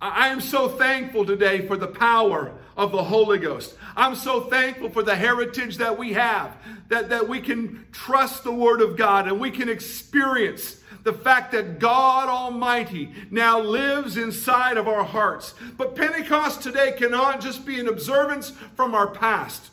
I 0.00 0.28
am 0.28 0.40
so 0.40 0.68
thankful 0.68 1.24
today 1.24 1.66
for 1.66 1.76
the 1.76 1.86
power 1.86 2.58
of 2.76 2.90
the 2.90 3.04
Holy 3.04 3.38
Ghost. 3.38 3.74
I'm 3.94 4.16
so 4.16 4.40
thankful 4.40 4.90
for 4.90 5.04
the 5.04 5.14
heritage 5.14 5.76
that 5.76 5.96
we 5.96 6.12
have, 6.14 6.56
that, 6.88 7.10
that 7.10 7.28
we 7.28 7.40
can 7.40 7.86
trust 7.92 8.42
the 8.42 8.52
Word 8.52 8.80
of 8.80 8.96
God 8.96 9.28
and 9.28 9.38
we 9.38 9.50
can 9.50 9.68
experience 9.68 10.81
the 11.02 11.12
fact 11.12 11.52
that 11.52 11.78
God 11.78 12.28
Almighty 12.28 13.10
now 13.30 13.58
lives 13.58 14.16
inside 14.16 14.76
of 14.76 14.86
our 14.86 15.04
hearts. 15.04 15.54
But 15.76 15.96
Pentecost 15.96 16.62
today 16.62 16.92
cannot 16.96 17.40
just 17.40 17.66
be 17.66 17.80
an 17.80 17.88
observance 17.88 18.52
from 18.76 18.94
our 18.94 19.08
past. 19.08 19.70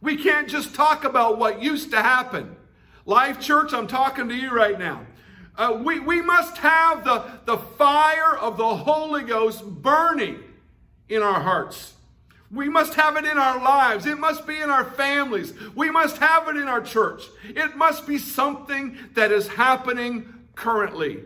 We 0.00 0.16
can't 0.16 0.48
just 0.48 0.74
talk 0.74 1.04
about 1.04 1.38
what 1.38 1.62
used 1.62 1.90
to 1.90 2.02
happen. 2.02 2.56
Life 3.04 3.40
Church, 3.40 3.72
I'm 3.72 3.86
talking 3.86 4.28
to 4.28 4.34
you 4.34 4.50
right 4.50 4.78
now. 4.78 5.06
Uh, 5.56 5.80
we, 5.82 6.00
we 6.00 6.22
must 6.22 6.56
have 6.58 7.04
the, 7.04 7.24
the 7.44 7.58
fire 7.58 8.36
of 8.36 8.56
the 8.56 8.76
Holy 8.76 9.24
Ghost 9.24 9.64
burning 9.64 10.38
in 11.08 11.22
our 11.22 11.40
hearts. 11.40 11.94
We 12.50 12.68
must 12.68 12.94
have 12.94 13.16
it 13.16 13.24
in 13.24 13.38
our 13.38 13.62
lives. 13.62 14.06
It 14.06 14.18
must 14.18 14.46
be 14.46 14.60
in 14.60 14.70
our 14.70 14.84
families. 14.84 15.52
We 15.74 15.90
must 15.90 16.16
have 16.16 16.48
it 16.48 16.56
in 16.56 16.66
our 16.66 16.80
church. 16.80 17.24
It 17.44 17.76
must 17.76 18.06
be 18.06 18.18
something 18.18 18.96
that 19.14 19.30
is 19.30 19.48
happening 19.48 20.39
currently. 20.60 21.20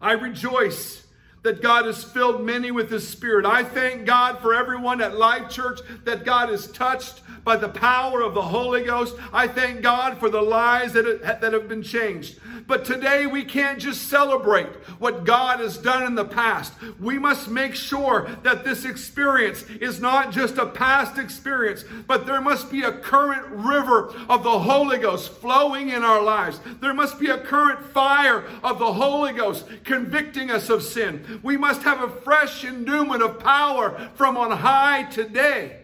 I 0.00 0.12
rejoice 0.12 1.04
that 1.42 1.60
God 1.60 1.84
has 1.86 2.04
filled 2.04 2.44
many 2.44 2.70
with 2.70 2.90
His 2.90 3.06
Spirit. 3.06 3.44
I 3.44 3.64
thank 3.64 4.06
God 4.06 4.38
for 4.38 4.54
everyone 4.54 5.00
at 5.00 5.16
Life 5.16 5.50
Church 5.50 5.80
that 6.04 6.24
God 6.24 6.48
has 6.48 6.68
touched 6.68 7.20
by 7.44 7.56
the 7.56 7.68
power 7.68 8.22
of 8.22 8.34
the 8.34 8.42
Holy 8.42 8.84
Ghost. 8.84 9.16
I 9.32 9.48
thank 9.48 9.82
God 9.82 10.18
for 10.18 10.30
the 10.30 10.42
lives 10.42 10.92
that, 10.92 11.40
that 11.40 11.52
have 11.52 11.68
been 11.68 11.82
changed. 11.82 12.38
But 12.68 12.84
today 12.84 13.26
we 13.26 13.44
can't 13.44 13.80
just 13.80 14.08
celebrate 14.08 14.68
what 14.98 15.24
God 15.24 15.60
has 15.60 15.78
done 15.78 16.02
in 16.02 16.14
the 16.14 16.26
past. 16.26 16.74
We 17.00 17.18
must 17.18 17.48
make 17.48 17.74
sure 17.74 18.28
that 18.42 18.62
this 18.62 18.84
experience 18.84 19.62
is 19.80 20.00
not 20.00 20.32
just 20.32 20.58
a 20.58 20.66
past 20.66 21.16
experience, 21.16 21.86
but 22.06 22.26
there 22.26 22.42
must 22.42 22.70
be 22.70 22.82
a 22.82 22.92
current 22.92 23.46
river 23.48 24.14
of 24.28 24.44
the 24.44 24.58
Holy 24.58 24.98
Ghost 24.98 25.32
flowing 25.32 25.88
in 25.88 26.02
our 26.02 26.22
lives. 26.22 26.60
There 26.80 26.92
must 26.92 27.18
be 27.18 27.30
a 27.30 27.38
current 27.38 27.82
fire 27.86 28.44
of 28.62 28.78
the 28.78 28.92
Holy 28.92 29.32
Ghost 29.32 29.64
convicting 29.84 30.50
us 30.50 30.68
of 30.68 30.82
sin. 30.82 31.40
We 31.42 31.56
must 31.56 31.82
have 31.82 32.02
a 32.02 32.20
fresh 32.20 32.64
endowment 32.64 33.22
of 33.22 33.40
power 33.40 34.10
from 34.14 34.36
on 34.36 34.50
high 34.50 35.04
today. 35.04 35.77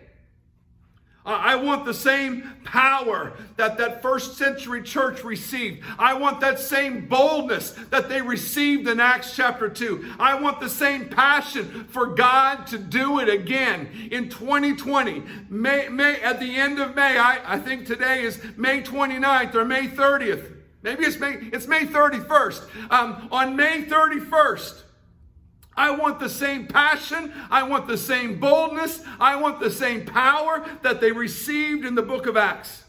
I 1.26 1.56
want 1.56 1.86
the 1.86 1.94
same 1.94 2.52
power 2.64 3.32
that 3.56 3.78
that 3.78 4.02
first 4.02 4.36
century 4.36 4.82
church 4.82 5.24
received. 5.24 5.82
I 5.98 6.12
want 6.14 6.40
that 6.40 6.58
same 6.58 7.06
boldness 7.06 7.70
that 7.88 8.10
they 8.10 8.20
received 8.20 8.86
in 8.88 9.00
Acts 9.00 9.34
chapter 9.34 9.70
2. 9.70 10.16
I 10.18 10.38
want 10.38 10.60
the 10.60 10.68
same 10.68 11.08
passion 11.08 11.86
for 11.88 12.08
God 12.08 12.66
to 12.68 12.78
do 12.78 13.20
it 13.20 13.30
again 13.30 13.88
in 14.10 14.28
2020. 14.28 15.22
May, 15.48 15.88
May, 15.88 16.20
at 16.20 16.40
the 16.40 16.56
end 16.56 16.78
of 16.78 16.94
May, 16.94 17.16
I, 17.16 17.54
I 17.54 17.58
think 17.58 17.86
today 17.86 18.22
is 18.22 18.38
May 18.58 18.82
29th 18.82 19.54
or 19.54 19.64
May 19.64 19.88
30th. 19.88 20.52
Maybe 20.82 21.04
it's 21.04 21.18
May, 21.18 21.38
it's 21.52 21.66
May 21.66 21.86
31st. 21.86 22.90
Um, 22.90 23.28
on 23.32 23.56
May 23.56 23.84
31st, 23.84 24.82
I 25.76 25.90
want 25.90 26.20
the 26.20 26.28
same 26.28 26.66
passion. 26.66 27.32
I 27.50 27.64
want 27.64 27.86
the 27.86 27.98
same 27.98 28.38
boldness. 28.38 29.02
I 29.18 29.36
want 29.36 29.60
the 29.60 29.70
same 29.70 30.06
power 30.06 30.64
that 30.82 31.00
they 31.00 31.12
received 31.12 31.84
in 31.84 31.94
the 31.94 32.02
book 32.02 32.26
of 32.26 32.36
Acts. 32.36 32.84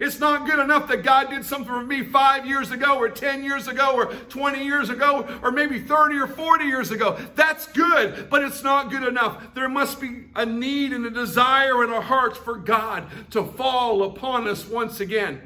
It's 0.00 0.20
not 0.20 0.46
good 0.46 0.58
enough 0.60 0.88
that 0.88 1.02
God 1.02 1.30
did 1.30 1.44
something 1.44 1.66
for 1.66 1.82
me 1.82 2.04
five 2.04 2.46
years 2.46 2.70
ago, 2.70 2.98
or 2.98 3.08
10 3.08 3.42
years 3.42 3.66
ago, 3.66 3.94
or 3.94 4.06
20 4.06 4.64
years 4.64 4.90
ago, 4.90 5.26
or 5.42 5.50
maybe 5.50 5.80
30 5.80 6.16
or 6.18 6.26
40 6.28 6.64
years 6.64 6.90
ago. 6.90 7.18
That's 7.34 7.66
good, 7.66 8.30
but 8.30 8.42
it's 8.42 8.62
not 8.62 8.90
good 8.90 9.06
enough. 9.06 9.54
There 9.54 9.68
must 9.68 10.00
be 10.00 10.26
a 10.36 10.46
need 10.46 10.92
and 10.92 11.04
a 11.04 11.10
desire 11.10 11.82
in 11.82 11.90
our 11.90 12.02
hearts 12.02 12.38
for 12.38 12.56
God 12.56 13.10
to 13.30 13.44
fall 13.44 14.04
upon 14.04 14.46
us 14.46 14.66
once 14.66 15.00
again. 15.00 15.42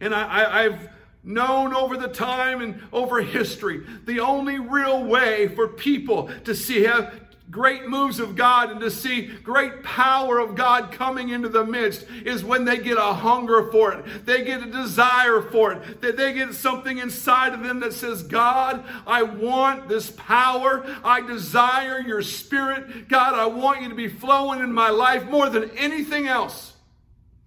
And 0.00 0.14
I, 0.14 0.64
have 0.64 0.90
known 1.24 1.74
over 1.74 1.96
the 1.96 2.08
time 2.08 2.60
and 2.60 2.80
over 2.92 3.22
history. 3.22 3.84
The 4.04 4.20
only 4.20 4.58
real 4.58 5.04
way 5.04 5.48
for 5.48 5.68
people 5.68 6.30
to 6.44 6.54
see 6.54 6.82
have 6.82 7.20
great 7.50 7.88
moves 7.88 8.18
of 8.18 8.34
God 8.34 8.70
and 8.70 8.80
to 8.80 8.90
see 8.90 9.26
great 9.26 9.84
power 9.84 10.40
of 10.40 10.56
God 10.56 10.90
coming 10.90 11.28
into 11.28 11.48
the 11.48 11.64
midst 11.64 12.04
is 12.24 12.44
when 12.44 12.64
they 12.64 12.78
get 12.78 12.98
a 12.98 13.14
hunger 13.14 13.70
for 13.70 13.92
it. 13.92 14.26
They 14.26 14.42
get 14.42 14.62
a 14.62 14.70
desire 14.70 15.40
for 15.40 15.72
it. 15.72 16.00
That 16.00 16.16
they 16.16 16.32
get 16.32 16.52
something 16.54 16.98
inside 16.98 17.52
of 17.52 17.62
them 17.62 17.78
that 17.80 17.92
says, 17.92 18.24
God, 18.24 18.84
I 19.06 19.22
want 19.22 19.88
this 19.88 20.10
power. 20.10 20.84
I 21.04 21.20
desire 21.20 22.00
your 22.00 22.22
spirit. 22.22 23.08
God, 23.08 23.34
I 23.34 23.46
want 23.46 23.82
you 23.82 23.88
to 23.88 23.94
be 23.94 24.08
flowing 24.08 24.58
in 24.60 24.72
my 24.72 24.90
life 24.90 25.24
more 25.26 25.48
than 25.48 25.70
anything 25.76 26.26
else. 26.26 26.73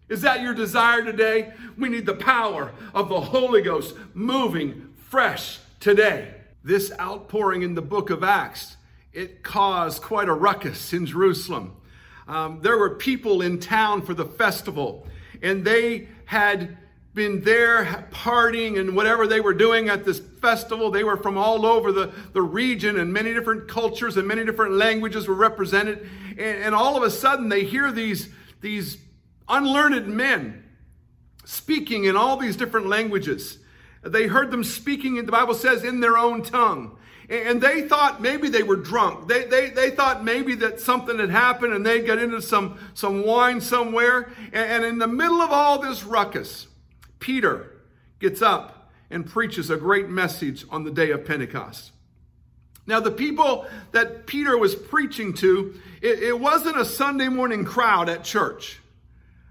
Is 0.09 0.21
that 0.21 0.41
your 0.41 0.53
desire 0.53 1.03
today? 1.03 1.53
We 1.77 1.89
need 1.89 2.05
the 2.05 2.13
power 2.13 2.71
of 2.93 3.09
the 3.09 3.19
Holy 3.19 3.61
Ghost 3.61 3.95
moving 4.13 4.93
fresh 4.95 5.59
today. 5.79 6.33
This 6.63 6.91
outpouring 6.99 7.61
in 7.61 7.75
the 7.75 7.81
book 7.81 8.09
of 8.09 8.23
Acts, 8.23 8.77
it 9.11 9.43
caused 9.43 10.01
quite 10.01 10.29
a 10.29 10.33
ruckus 10.33 10.93
in 10.93 11.05
Jerusalem. 11.05 11.75
Um, 12.27 12.59
there 12.61 12.77
were 12.77 12.95
people 12.95 13.41
in 13.41 13.59
town 13.59 14.01
for 14.01 14.13
the 14.13 14.25
festival, 14.25 15.07
and 15.41 15.63
they 15.63 16.07
had 16.25 16.77
been 17.13 17.41
there 17.41 18.07
partying 18.11 18.79
and 18.79 18.95
whatever 18.95 19.25
they 19.25 19.41
were 19.41 19.53
doing 19.53 19.89
at 19.89 20.05
this 20.05 20.19
festival. 20.19 20.91
They 20.91 21.03
were 21.03 21.17
from 21.17 21.37
all 21.37 21.65
over 21.65 21.91
the, 21.91 22.13
the 22.33 22.41
region, 22.41 22.99
and 22.99 23.11
many 23.11 23.33
different 23.33 23.67
cultures 23.67 24.17
and 24.17 24.27
many 24.27 24.45
different 24.45 24.73
languages 24.73 25.27
were 25.27 25.35
represented. 25.35 26.07
And, 26.31 26.39
and 26.39 26.75
all 26.75 26.95
of 26.95 27.03
a 27.03 27.09
sudden, 27.09 27.49
they 27.49 27.63
hear 27.63 27.91
these, 27.91 28.29
these 28.61 28.97
unlearned 29.47 30.07
men 30.07 30.63
speaking 31.45 32.05
in 32.05 32.15
all 32.15 32.37
these 32.37 32.55
different 32.55 32.87
languages. 32.87 33.57
They 34.03 34.27
heard 34.27 34.51
them 34.51 34.63
speaking, 34.63 35.15
the 35.15 35.31
Bible 35.31 35.53
says, 35.53 35.83
in 35.83 35.99
their 35.99 36.17
own 36.17 36.43
tongue. 36.43 36.97
And 37.29 37.61
they 37.61 37.87
thought 37.87 38.21
maybe 38.21 38.47
they 38.47 38.63
were 38.63 38.77
drunk. 38.77 39.27
They, 39.27 39.45
they, 39.45 39.69
they 39.69 39.91
thought 39.91 40.23
maybe 40.23 40.55
that 40.55 40.79
something 40.79 41.19
had 41.19 41.29
happened 41.29 41.73
and 41.73 41.85
they 41.85 41.99
got 41.99 42.19
into 42.19 42.41
some, 42.41 42.79
some 42.93 43.25
wine 43.25 43.59
somewhere. 43.59 44.31
And, 44.53 44.85
in 44.85 44.97
the 44.97 45.07
middle 45.07 45.41
of 45.41 45.51
all 45.51 45.79
this 45.79 46.05
ruckus, 46.05 46.67
Peter 47.19 47.81
gets 48.19 48.41
up 48.41 48.91
and 49.09 49.25
preaches 49.25 49.69
a 49.69 49.75
great 49.75 50.09
message 50.09 50.65
on 50.69 50.85
the 50.85 50.91
day 50.91 51.11
of 51.11 51.25
Pentecost. 51.25 51.91
Now, 52.85 53.01
the 53.01 53.11
people 53.11 53.67
that 53.91 54.25
Peter 54.25 54.57
was 54.57 54.73
preaching 54.73 55.33
to, 55.35 55.75
it, 56.01 56.23
it 56.23 56.39
wasn't 56.39 56.77
a 56.77 56.85
Sunday 56.85 57.27
morning 57.27 57.65
crowd 57.65 58.07
at 58.07 58.23
church. 58.23 58.79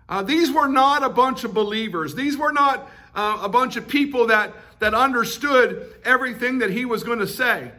Uh, 0.09 0.23
these 0.23 0.53
were 0.53 0.69
not 0.69 1.03
a 1.03 1.09
bunch 1.09 1.45
of 1.45 1.53
believers. 1.53 2.15
These 2.15 2.37
were 2.37 2.53
not 2.53 2.89
uh, 3.15 3.41
a 3.43 3.49
bunch 3.49 3.77
of 3.77 3.89
people 3.89 4.29
that, 4.29 4.53
that 4.79 4.95
understood 4.95 5.95
everything 6.05 6.59
that 6.59 6.71
he 6.71 6.85
was 6.85 7.03
going 7.03 7.19
to 7.19 7.27
say. 7.27 7.73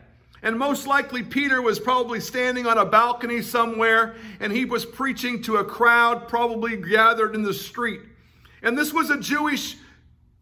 And 0.44 0.58
most 0.58 0.86
likely, 0.86 1.24
Peter 1.24 1.62
was 1.62 1.80
probably 1.80 2.20
standing 2.20 2.68
on 2.68 2.78
a 2.78 2.86
balcony 2.86 3.42
somewhere 3.42 4.16
and 4.40 4.52
he 4.52 4.66
was 4.66 4.86
preaching 4.86 5.42
to 5.44 5.58
a 5.58 5.64
crowd 5.64 6.28
probably 6.28 6.78
gathered 6.78 7.34
in 7.34 7.44
the 7.44 7.54
street. 7.54 8.02
And 8.62 8.78
this 8.78 8.94
was 8.94 9.10
a 9.10 9.20
Jewish 9.20 9.78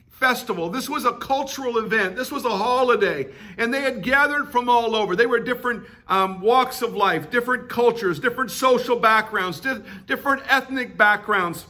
festival. 0.09 0.69
This 0.69 0.89
was 0.89 1.05
a 1.05 1.13
cultural 1.13 1.77
event. 1.77 2.15
This 2.15 2.31
was 2.31 2.45
a 2.45 2.57
holiday. 2.57 3.27
And 3.57 3.73
they 3.73 3.81
had 3.81 4.01
gathered 4.01 4.49
from 4.51 4.69
all 4.69 4.95
over. 4.95 5.15
They 5.15 5.25
were 5.25 5.39
different 5.39 5.85
um, 6.07 6.41
walks 6.41 6.81
of 6.81 6.95
life, 6.95 7.29
different 7.29 7.69
cultures, 7.69 8.19
different 8.19 8.51
social 8.51 8.97
backgrounds, 8.97 9.59
di- 9.59 9.81
different 10.07 10.41
ethnic 10.47 10.97
backgrounds. 10.97 11.65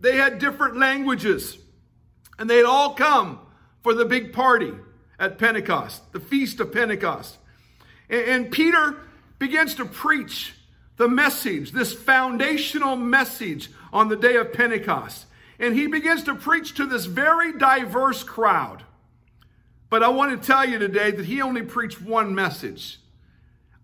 They 0.00 0.16
had 0.16 0.38
different 0.38 0.76
languages, 0.76 1.58
and 2.38 2.48
they'd 2.48 2.64
all 2.64 2.94
come 2.94 3.40
for 3.82 3.94
the 3.94 4.04
big 4.04 4.32
party 4.32 4.72
at 5.18 5.38
Pentecost, 5.38 6.12
the 6.12 6.20
feast 6.20 6.60
of 6.60 6.72
Pentecost. 6.72 7.38
And, 8.08 8.22
and 8.22 8.52
Peter 8.52 8.96
begins 9.38 9.74
to 9.76 9.84
preach 9.84 10.54
the 10.96 11.08
message, 11.08 11.72
this 11.72 11.92
foundational 11.92 12.96
message 12.96 13.70
on 13.92 14.08
the 14.08 14.16
day 14.16 14.36
of 14.36 14.52
Pentecost. 14.52 15.26
And 15.58 15.74
he 15.74 15.86
begins 15.86 16.24
to 16.24 16.34
preach 16.34 16.74
to 16.74 16.86
this 16.86 17.06
very 17.06 17.56
diverse 17.56 18.22
crowd. 18.22 18.84
But 19.90 20.02
I 20.02 20.08
want 20.08 20.40
to 20.40 20.46
tell 20.46 20.68
you 20.68 20.78
today 20.78 21.10
that 21.10 21.24
he 21.24 21.40
only 21.40 21.62
preached 21.62 22.02
one 22.02 22.34
message. 22.34 23.00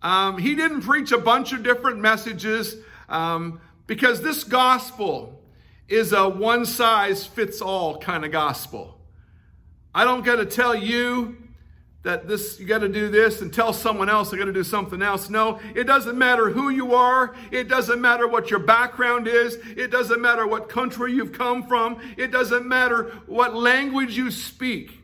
Um, 0.03 0.39
he 0.39 0.55
didn't 0.55 0.83
preach 0.83 1.13
a 1.13 1.19
bunch 1.19 1.53
of 1.53 1.63
different 1.63 1.99
messages 1.99 2.77
um, 3.09 3.61
because 3.87 4.21
this 4.21 4.45
gospel 4.45 5.41
is 5.89 6.13
a 6.13 6.29
one 6.29 6.65
size 6.65 7.27
fits 7.27 7.61
all 7.61 7.99
kind 7.99 8.25
of 8.25 8.33
gospel. 8.33 9.01
I 9.95 10.05
don't 10.05 10.25
got 10.25 10.37
to 10.37 10.47
tell 10.47 10.75
you 10.75 11.37
that 12.03 12.29
this 12.29 12.61
you 12.61 12.67
got 12.67 12.81
to 12.81 12.89
do 12.89 13.09
this 13.09 13.41
and 13.41 13.53
tell 13.53 13.73
someone 13.73 14.09
else 14.09 14.33
I 14.33 14.37
got 14.37 14.45
to 14.45 14.53
do 14.53 14.65
something 14.65 15.03
else. 15.03 15.31
No, 15.31 15.59
it 15.75 15.85
doesn't 15.85 16.17
matter 16.17 16.51
who 16.51 16.69
you 16.69 16.95
are. 16.95 17.35
It 17.51 17.69
doesn't 17.69 18.01
matter 18.01 18.29
what 18.29 18.51
your 18.51 18.61
background 18.61 19.27
is. 19.27 19.55
It 19.77 19.91
doesn't 19.91 20.21
matter 20.21 20.47
what 20.47 20.69
country 20.69 21.13
you've 21.13 21.33
come 21.33 21.67
from. 21.67 22.01
It 22.17 22.31
doesn't 22.31 22.67
matter 22.67 23.13
what 23.27 23.55
language 23.55 24.17
you 24.17 24.31
speak. 24.31 25.01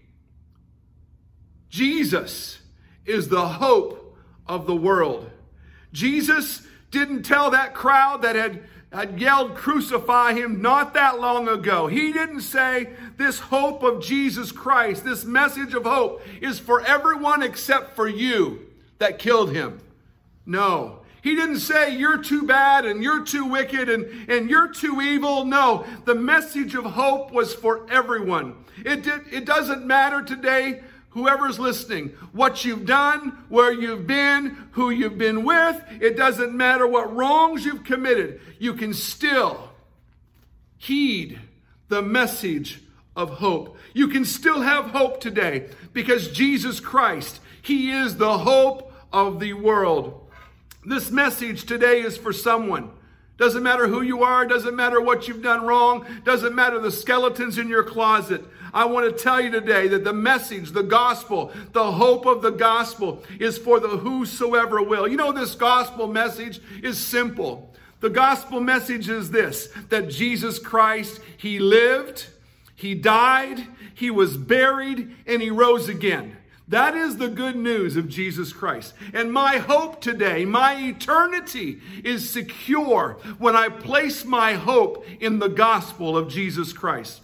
Jesus 1.70 2.58
is 3.06 3.28
the 3.28 3.46
hope 3.46 4.16
of 4.46 4.66
the 4.66 4.76
world. 4.76 5.30
Jesus 5.92 6.66
didn't 6.90 7.22
tell 7.22 7.52
that 7.52 7.74
crowd 7.74 8.22
that 8.22 8.36
had 8.36 8.62
had 8.92 9.20
yelled, 9.20 9.54
Crucify 9.54 10.34
him, 10.34 10.60
not 10.60 10.94
that 10.94 11.20
long 11.20 11.48
ago. 11.48 11.86
He 11.86 12.12
didn't 12.12 12.40
say, 12.40 12.90
This 13.16 13.38
hope 13.38 13.82
of 13.82 14.02
Jesus 14.02 14.50
Christ, 14.50 15.04
this 15.04 15.24
message 15.24 15.74
of 15.74 15.84
hope 15.84 16.22
is 16.40 16.58
for 16.58 16.84
everyone 16.84 17.42
except 17.42 17.94
for 17.94 18.08
you 18.08 18.66
that 18.98 19.18
killed 19.18 19.52
him. 19.52 19.80
No. 20.44 21.00
He 21.22 21.36
didn't 21.36 21.60
say, 21.60 21.96
You're 21.96 22.22
too 22.22 22.42
bad 22.42 22.84
and 22.84 23.02
you're 23.02 23.24
too 23.24 23.44
wicked 23.44 23.88
and, 23.88 24.28
and 24.28 24.50
you're 24.50 24.72
too 24.72 25.00
evil. 25.00 25.44
No. 25.44 25.86
The 26.04 26.14
message 26.16 26.74
of 26.74 26.84
hope 26.84 27.30
was 27.30 27.54
for 27.54 27.86
everyone. 27.90 28.64
It, 28.84 29.02
did, 29.02 29.20
it 29.30 29.44
doesn't 29.44 29.86
matter 29.86 30.22
today 30.22 30.82
whoever's 31.10 31.58
listening, 31.58 32.08
what 32.32 32.64
you've 32.64 32.86
done, 32.86 33.44
where 33.48 33.72
you've 33.72 34.06
been, 34.06 34.68
who 34.72 34.90
you've 34.90 35.18
been 35.18 35.44
with, 35.44 35.82
it 36.00 36.16
doesn't 36.16 36.56
matter 36.56 36.86
what 36.86 37.14
wrongs 37.14 37.64
you've 37.64 37.84
committed, 37.84 38.40
you 38.58 38.74
can 38.74 38.94
still 38.94 39.70
heed 40.78 41.38
the 41.88 42.02
message 42.02 42.80
of 43.16 43.30
hope. 43.30 43.76
You 43.92 44.08
can 44.08 44.24
still 44.24 44.62
have 44.62 44.86
hope 44.86 45.20
today 45.20 45.68
because 45.92 46.30
Jesus 46.32 46.80
Christ, 46.80 47.40
He 47.60 47.90
is 47.90 48.16
the 48.16 48.38
hope 48.38 48.92
of 49.12 49.40
the 49.40 49.52
world. 49.52 50.28
This 50.84 51.10
message 51.10 51.66
today 51.66 52.00
is 52.00 52.16
for 52.16 52.32
someone. 52.32 52.90
Doesn't 53.36 53.62
matter 53.62 53.88
who 53.88 54.02
you 54.02 54.22
are, 54.22 54.46
doesn't 54.46 54.76
matter 54.76 55.00
what 55.00 55.26
you've 55.26 55.42
done 55.42 55.64
wrong, 55.66 56.06
doesn't 56.24 56.54
matter 56.54 56.78
the 56.78 56.92
skeletons 56.92 57.58
in 57.58 57.68
your 57.68 57.82
closet. 57.82 58.44
I 58.72 58.84
want 58.84 59.10
to 59.10 59.22
tell 59.22 59.40
you 59.40 59.50
today 59.50 59.88
that 59.88 60.04
the 60.04 60.12
message, 60.12 60.70
the 60.70 60.82
gospel, 60.82 61.52
the 61.72 61.92
hope 61.92 62.26
of 62.26 62.42
the 62.42 62.50
gospel 62.50 63.22
is 63.38 63.58
for 63.58 63.80
the 63.80 63.88
whosoever 63.88 64.82
will. 64.82 65.08
You 65.08 65.16
know, 65.16 65.32
this 65.32 65.54
gospel 65.54 66.06
message 66.06 66.60
is 66.82 66.98
simple. 66.98 67.74
The 68.00 68.10
gospel 68.10 68.60
message 68.60 69.08
is 69.08 69.30
this 69.30 69.68
that 69.90 70.08
Jesus 70.08 70.58
Christ, 70.58 71.20
He 71.36 71.58
lived, 71.58 72.26
He 72.74 72.94
died, 72.94 73.66
He 73.94 74.10
was 74.10 74.36
buried, 74.36 75.14
and 75.26 75.42
He 75.42 75.50
rose 75.50 75.88
again. 75.88 76.36
That 76.68 76.94
is 76.94 77.16
the 77.16 77.28
good 77.28 77.56
news 77.56 77.96
of 77.96 78.08
Jesus 78.08 78.52
Christ. 78.52 78.94
And 79.12 79.32
my 79.32 79.58
hope 79.58 80.00
today, 80.00 80.44
my 80.44 80.80
eternity 80.80 81.80
is 82.04 82.30
secure 82.30 83.18
when 83.38 83.56
I 83.56 83.68
place 83.68 84.24
my 84.24 84.52
hope 84.52 85.04
in 85.20 85.40
the 85.40 85.48
gospel 85.48 86.16
of 86.16 86.28
Jesus 86.28 86.72
Christ. 86.72 87.22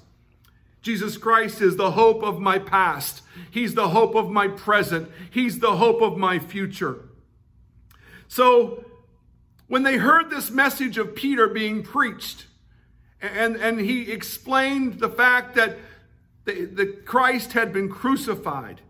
Jesus 0.87 1.17
Christ 1.19 1.61
is 1.61 1.75
the 1.75 1.91
hope 1.91 2.23
of 2.23 2.39
my 2.39 2.61
past. 2.61 3.23
He's 3.51 3.75
the 3.75 3.89
hope 3.89 4.15
of 4.15 4.31
my 4.31 4.47
present. 4.47 5.11
He's 5.33 5.59
the 5.59 5.79
hope 5.79 6.01
of 6.01 6.17
my 6.17 6.39
future. 6.39 7.01
So, 8.29 8.85
when 9.67 9.83
they 9.83 9.97
heard 9.97 10.31
this 10.31 10.49
message 10.49 10.97
of 10.97 11.17
Peter 11.17 11.49
being 11.49 11.83
preached, 11.83 12.47
and, 13.21 13.57
and 13.57 13.81
he 13.81 14.13
explained 14.13 15.01
the 15.01 15.09
fact 15.09 15.57
that 15.57 15.77
the, 16.45 16.67
the 16.67 16.87
Christ 16.87 17.55
had 17.55 17.73
been 17.73 17.89
crucified, 17.89 18.81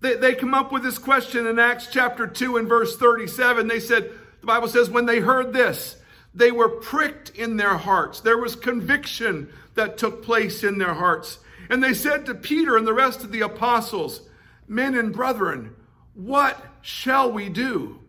they, 0.00 0.16
they 0.16 0.34
come 0.34 0.52
up 0.52 0.72
with 0.72 0.82
this 0.82 0.98
question 0.98 1.46
in 1.46 1.60
Acts 1.60 1.86
chapter 1.92 2.26
2 2.26 2.56
and 2.56 2.68
verse 2.68 2.96
37. 2.96 3.68
They 3.68 3.78
said, 3.78 4.10
the 4.40 4.48
Bible 4.48 4.66
says, 4.66 4.90
when 4.90 5.06
they 5.06 5.20
heard 5.20 5.52
this, 5.52 5.94
they 6.34 6.50
were 6.50 6.68
pricked 6.68 7.30
in 7.30 7.56
their 7.56 7.76
hearts. 7.76 8.18
There 8.18 8.38
was 8.38 8.56
conviction 8.56 9.52
that 9.74 9.98
took 9.98 10.22
place 10.22 10.62
in 10.62 10.78
their 10.78 10.94
hearts. 10.94 11.38
And 11.68 11.82
they 11.82 11.94
said 11.94 12.26
to 12.26 12.34
Peter 12.34 12.76
and 12.76 12.86
the 12.86 12.92
rest 12.92 13.22
of 13.22 13.32
the 13.32 13.40
apostles, 13.40 14.22
Men 14.66 14.96
and 14.96 15.12
brethren, 15.12 15.74
what 16.14 16.62
shall 16.80 17.30
we 17.30 17.48
do? 17.48 18.00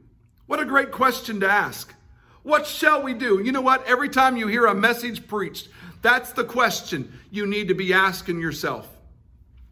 What 0.46 0.60
a 0.60 0.66
great 0.66 0.92
question 0.92 1.40
to 1.40 1.50
ask. 1.50 1.94
What 2.44 2.68
shall 2.68 3.02
we 3.02 3.14
do? 3.14 3.42
You 3.42 3.52
know 3.52 3.62
what? 3.62 3.86
Every 3.88 4.10
time 4.10 4.38
you 4.38 4.48
hear 4.48 4.68
a 4.68 4.76
message 4.76 5.28
preached, 5.28 5.70
that's 6.02 6.32
the 6.32 6.44
question 6.44 7.12
you 7.32 7.48
need 7.48 7.68
to 7.70 7.74
be 7.74 7.94
asking 7.94 8.40
yourself. 8.40 8.88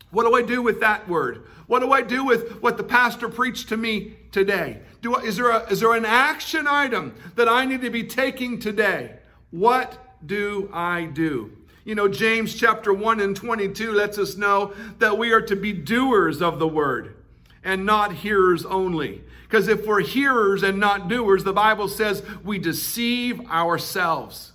What 0.09 0.23
do 0.23 0.35
I 0.35 0.41
do 0.41 0.61
with 0.61 0.79
that 0.79 1.07
word? 1.07 1.45
What 1.67 1.79
do 1.79 1.91
I 1.91 2.01
do 2.01 2.25
with 2.25 2.61
what 2.61 2.77
the 2.77 2.83
pastor 2.83 3.29
preached 3.29 3.69
to 3.69 3.77
me 3.77 4.15
today? 4.31 4.79
Do 5.01 5.15
I, 5.15 5.21
is, 5.21 5.37
there 5.37 5.51
a, 5.51 5.59
is 5.71 5.79
there 5.79 5.93
an 5.93 6.05
action 6.05 6.67
item 6.67 7.15
that 7.35 7.47
I 7.47 7.65
need 7.65 7.81
to 7.81 7.89
be 7.89 8.03
taking 8.03 8.59
today? 8.59 9.17
What 9.51 10.17
do 10.25 10.69
I 10.73 11.05
do? 11.05 11.55
You 11.85 11.95
know, 11.95 12.07
James 12.07 12.55
chapter 12.55 12.93
1 12.93 13.19
and 13.19 13.35
22 13.35 13.91
lets 13.91 14.17
us 14.17 14.37
know 14.37 14.73
that 14.99 15.17
we 15.17 15.33
are 15.33 15.41
to 15.41 15.55
be 15.55 15.73
doers 15.73 16.41
of 16.41 16.59
the 16.59 16.67
word 16.67 17.15
and 17.63 17.85
not 17.85 18.13
hearers 18.13 18.65
only. 18.65 19.23
Because 19.43 19.67
if 19.67 19.85
we're 19.85 20.01
hearers 20.01 20.63
and 20.63 20.79
not 20.79 21.09
doers, 21.09 21.43
the 21.43 21.53
Bible 21.53 21.87
says 21.87 22.23
we 22.43 22.57
deceive 22.57 23.39
ourselves. 23.49 24.53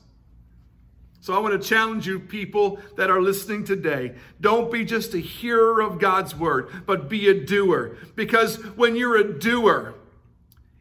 So 1.21 1.35
I 1.35 1.39
want 1.41 1.61
to 1.61 1.69
challenge 1.69 2.07
you, 2.07 2.19
people 2.19 2.81
that 2.97 3.11
are 3.11 3.21
listening 3.21 3.63
today. 3.63 4.15
Don't 4.41 4.73
be 4.73 4.85
just 4.85 5.13
a 5.13 5.19
hearer 5.19 5.83
of 5.83 5.99
God's 5.99 6.35
word, 6.35 6.71
but 6.87 7.11
be 7.11 7.29
a 7.29 7.45
doer. 7.45 7.99
Because 8.15 8.57
when 8.77 8.97
you're 8.97 9.19
a 9.19 9.39
doer, 9.39 9.95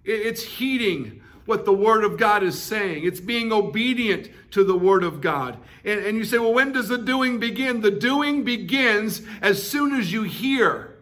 it's 0.06 0.42
heeding 0.42 1.22
what 1.48 1.66
the 1.66 1.74
Word 1.74 2.04
of 2.04 2.18
God 2.18 2.44
is 2.44 2.62
saying. 2.62 3.06
It's 3.06 3.20
being 3.20 3.52
obedient 3.52 4.30
to 4.52 4.64
the 4.64 4.78
Word 4.78 5.04
of 5.04 5.22
God. 5.22 5.58
And, 5.84 6.02
and 6.02 6.18
you 6.18 6.26
say, 6.26 6.38
well, 6.38 6.54
when 6.54 6.74
does 6.74 6.90
the 6.90 6.98
doing 6.98 7.40
begin? 7.40 7.82
The 7.82 7.90
doing 7.90 8.44
begins 8.44 9.22
as 9.42 9.68
soon 9.68 10.00
as 10.00 10.12
you 10.12 10.24
hear 10.24 10.98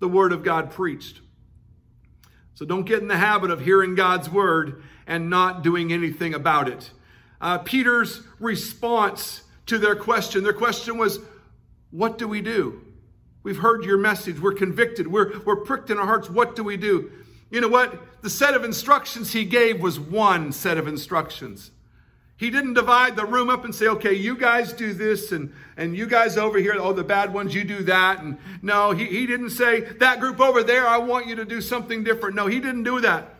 the 0.00 0.08
Word 0.08 0.32
of 0.32 0.42
God 0.42 0.70
preached. 0.70 1.20
So 2.54 2.66
don't 2.66 2.84
get 2.84 3.00
in 3.00 3.08
the 3.08 3.16
habit 3.16 3.50
of 3.50 3.60
hearing 3.60 3.94
God's 3.94 4.28
Word 4.28 4.82
and 5.06 5.30
not 5.30 5.62
doing 5.62 5.92
anything 5.92 6.34
about 6.34 6.68
it. 6.68 6.90
Uh, 7.40 7.58
Peter's 7.58 8.22
response 8.40 9.42
to 9.66 9.78
their 9.78 9.94
question, 9.94 10.42
their 10.42 10.52
question 10.52 10.98
was, 10.98 11.20
What 11.90 12.18
do 12.18 12.26
we 12.26 12.40
do? 12.40 12.82
We've 13.42 13.58
heard 13.58 13.84
your 13.84 13.98
message. 13.98 14.40
We're 14.40 14.54
convicted. 14.54 15.06
We're, 15.06 15.38
we're 15.44 15.56
pricked 15.64 15.90
in 15.90 15.98
our 15.98 16.06
hearts. 16.06 16.28
What 16.28 16.56
do 16.56 16.64
we 16.64 16.76
do? 16.76 17.12
You 17.50 17.60
know 17.60 17.68
what? 17.68 18.22
The 18.22 18.30
set 18.30 18.54
of 18.54 18.64
instructions 18.64 19.32
he 19.32 19.44
gave 19.44 19.80
was 19.80 20.00
one 20.00 20.52
set 20.52 20.78
of 20.78 20.88
instructions. 20.88 21.70
He 22.38 22.50
didn't 22.50 22.74
divide 22.74 23.16
the 23.16 23.24
room 23.24 23.48
up 23.48 23.64
and 23.64 23.74
say, 23.74 23.86
okay, 23.88 24.12
you 24.12 24.36
guys 24.36 24.74
do 24.74 24.92
this 24.92 25.32
and, 25.32 25.54
and 25.76 25.96
you 25.96 26.06
guys 26.06 26.36
over 26.36 26.58
here, 26.58 26.74
oh, 26.76 26.92
the 26.92 27.02
bad 27.04 27.32
ones, 27.32 27.54
you 27.54 27.64
do 27.64 27.82
that. 27.84 28.20
And 28.20 28.36
no, 28.60 28.90
he, 28.90 29.06
he 29.06 29.26
didn't 29.26 29.50
say, 29.50 29.80
that 29.80 30.20
group 30.20 30.38
over 30.38 30.62
there, 30.62 30.86
I 30.86 30.98
want 30.98 31.26
you 31.26 31.36
to 31.36 31.46
do 31.46 31.62
something 31.62 32.04
different. 32.04 32.36
No, 32.36 32.46
he 32.46 32.60
didn't 32.60 32.82
do 32.82 33.00
that. 33.00 33.36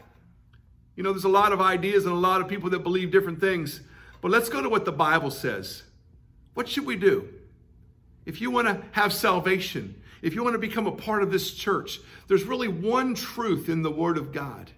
You 0.95 1.03
know, 1.03 1.13
there's 1.13 1.25
a 1.25 1.29
lot 1.29 1.53
of 1.53 1.61
ideas 1.61 2.07
and 2.07 2.15
a 2.15 2.19
lot 2.19 2.41
of 2.41 2.49
people 2.49 2.71
that 2.71 2.79
believe 2.79 3.11
different 3.11 3.39
things. 3.39 3.83
But 4.23 4.31
let's 4.31 4.49
go 4.49 4.63
to 4.63 4.69
what 4.71 4.87
the 4.87 4.93
Bible 4.93 5.31
says. 5.31 5.83
What 6.55 6.67
should 6.67 6.87
we 6.87 6.97
do? 6.97 7.29
If 8.25 8.41
you 8.41 8.51
want 8.51 8.67
to 8.67 8.83
have 8.93 9.13
salvation, 9.13 10.01
if 10.27 10.35
you 10.35 10.43
want 10.43 10.55
to 10.55 10.59
become 10.59 10.89
a 10.89 10.93
part 10.93 11.23
of 11.23 11.31
this 11.31 11.55
church, 11.55 12.01
there's 12.27 12.43
really 12.43 12.67
one 12.67 13.15
truth 13.15 13.69
in 13.69 13.83
the 13.83 13.93
Word 13.93 14.19
of 14.19 14.33
God, 14.33 14.73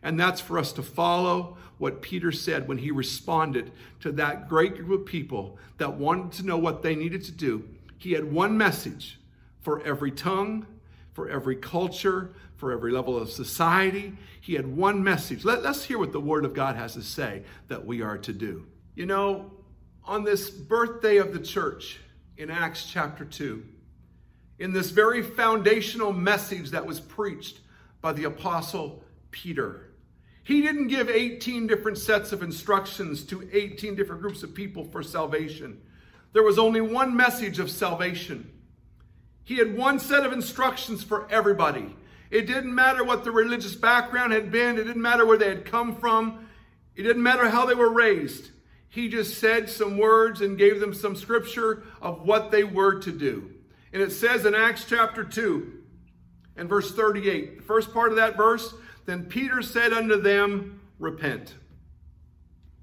and 0.00 0.18
that's 0.18 0.40
for 0.40 0.60
us 0.60 0.72
to 0.74 0.82
follow 0.84 1.56
what 1.78 2.02
Peter 2.02 2.30
said 2.30 2.68
when 2.68 2.78
he 2.78 2.92
responded 2.92 3.72
to 3.98 4.12
that 4.12 4.48
great 4.48 4.76
group 4.76 5.00
of 5.00 5.06
people 5.06 5.58
that 5.78 5.94
wanted 5.94 6.30
to 6.30 6.46
know 6.46 6.56
what 6.56 6.84
they 6.84 6.94
needed 6.94 7.24
to 7.24 7.32
do. 7.32 7.68
He 7.98 8.12
had 8.12 8.32
one 8.32 8.56
message 8.56 9.18
for 9.60 9.82
every 9.82 10.12
tongue, 10.12 10.66
for 11.14 11.28
every 11.28 11.56
culture, 11.56 12.30
for 12.54 12.70
every 12.70 12.92
level 12.92 13.18
of 13.18 13.28
society. 13.28 14.16
He 14.40 14.54
had 14.54 14.76
one 14.76 15.02
message. 15.02 15.44
Let, 15.44 15.66
us 15.66 15.82
hear 15.82 15.98
what 15.98 16.12
the 16.12 16.20
Word 16.20 16.44
of 16.44 16.54
God 16.54 16.76
has 16.76 16.94
to 16.94 17.02
say 17.02 17.42
that 17.66 17.84
we 17.84 18.02
are 18.02 18.18
to 18.18 18.32
do. 18.32 18.66
You 18.94 19.06
know, 19.06 19.50
on 20.04 20.22
this 20.22 20.48
birthday 20.48 21.16
of 21.16 21.32
the 21.32 21.40
church 21.40 21.98
in 22.36 22.50
Acts 22.50 22.86
chapter 22.88 23.24
2, 23.24 23.64
in 24.58 24.72
this 24.72 24.90
very 24.90 25.22
foundational 25.22 26.12
message 26.12 26.70
that 26.70 26.86
was 26.86 27.00
preached 27.00 27.60
by 28.00 28.12
the 28.12 28.24
Apostle 28.24 29.02
Peter. 29.30 29.88
He 30.44 30.60
didn't 30.60 30.88
give 30.88 31.08
18 31.08 31.66
different 31.66 31.98
sets 31.98 32.32
of 32.32 32.42
instructions 32.42 33.22
to 33.24 33.48
18 33.52 33.94
different 33.94 34.22
groups 34.22 34.42
of 34.42 34.54
people 34.54 34.84
for 34.84 35.02
salvation. 35.02 35.80
There 36.32 36.42
was 36.42 36.58
only 36.58 36.80
one 36.80 37.16
message 37.16 37.58
of 37.58 37.70
salvation. 37.70 38.50
He 39.44 39.56
had 39.56 39.76
one 39.76 39.98
set 39.98 40.24
of 40.24 40.32
instructions 40.32 41.02
for 41.02 41.30
everybody. 41.30 41.94
It 42.30 42.46
didn't 42.46 42.74
matter 42.74 43.04
what 43.04 43.24
the 43.24 43.30
religious 43.30 43.74
background 43.74 44.32
had 44.32 44.50
been, 44.50 44.78
it 44.78 44.84
didn't 44.84 45.02
matter 45.02 45.26
where 45.26 45.36
they 45.36 45.48
had 45.48 45.64
come 45.64 45.94
from, 45.96 46.48
it 46.96 47.02
didn't 47.02 47.22
matter 47.22 47.48
how 47.48 47.66
they 47.66 47.74
were 47.74 47.92
raised. 47.92 48.50
He 48.88 49.08
just 49.08 49.38
said 49.38 49.70
some 49.70 49.96
words 49.96 50.40
and 50.40 50.58
gave 50.58 50.80
them 50.80 50.94
some 50.94 51.16
scripture 51.16 51.82
of 52.00 52.26
what 52.26 52.50
they 52.50 52.64
were 52.64 53.00
to 53.00 53.12
do. 53.12 53.50
And 53.92 54.02
it 54.02 54.12
says 54.12 54.46
in 54.46 54.54
Acts 54.54 54.84
chapter 54.88 55.22
2 55.24 55.72
and 56.56 56.68
verse 56.68 56.92
38, 56.92 57.58
the 57.58 57.62
first 57.62 57.92
part 57.92 58.10
of 58.10 58.16
that 58.16 58.36
verse, 58.36 58.74
then 59.06 59.24
Peter 59.24 59.62
said 59.62 59.92
unto 59.92 60.20
them, 60.20 60.80
Repent. 60.98 61.54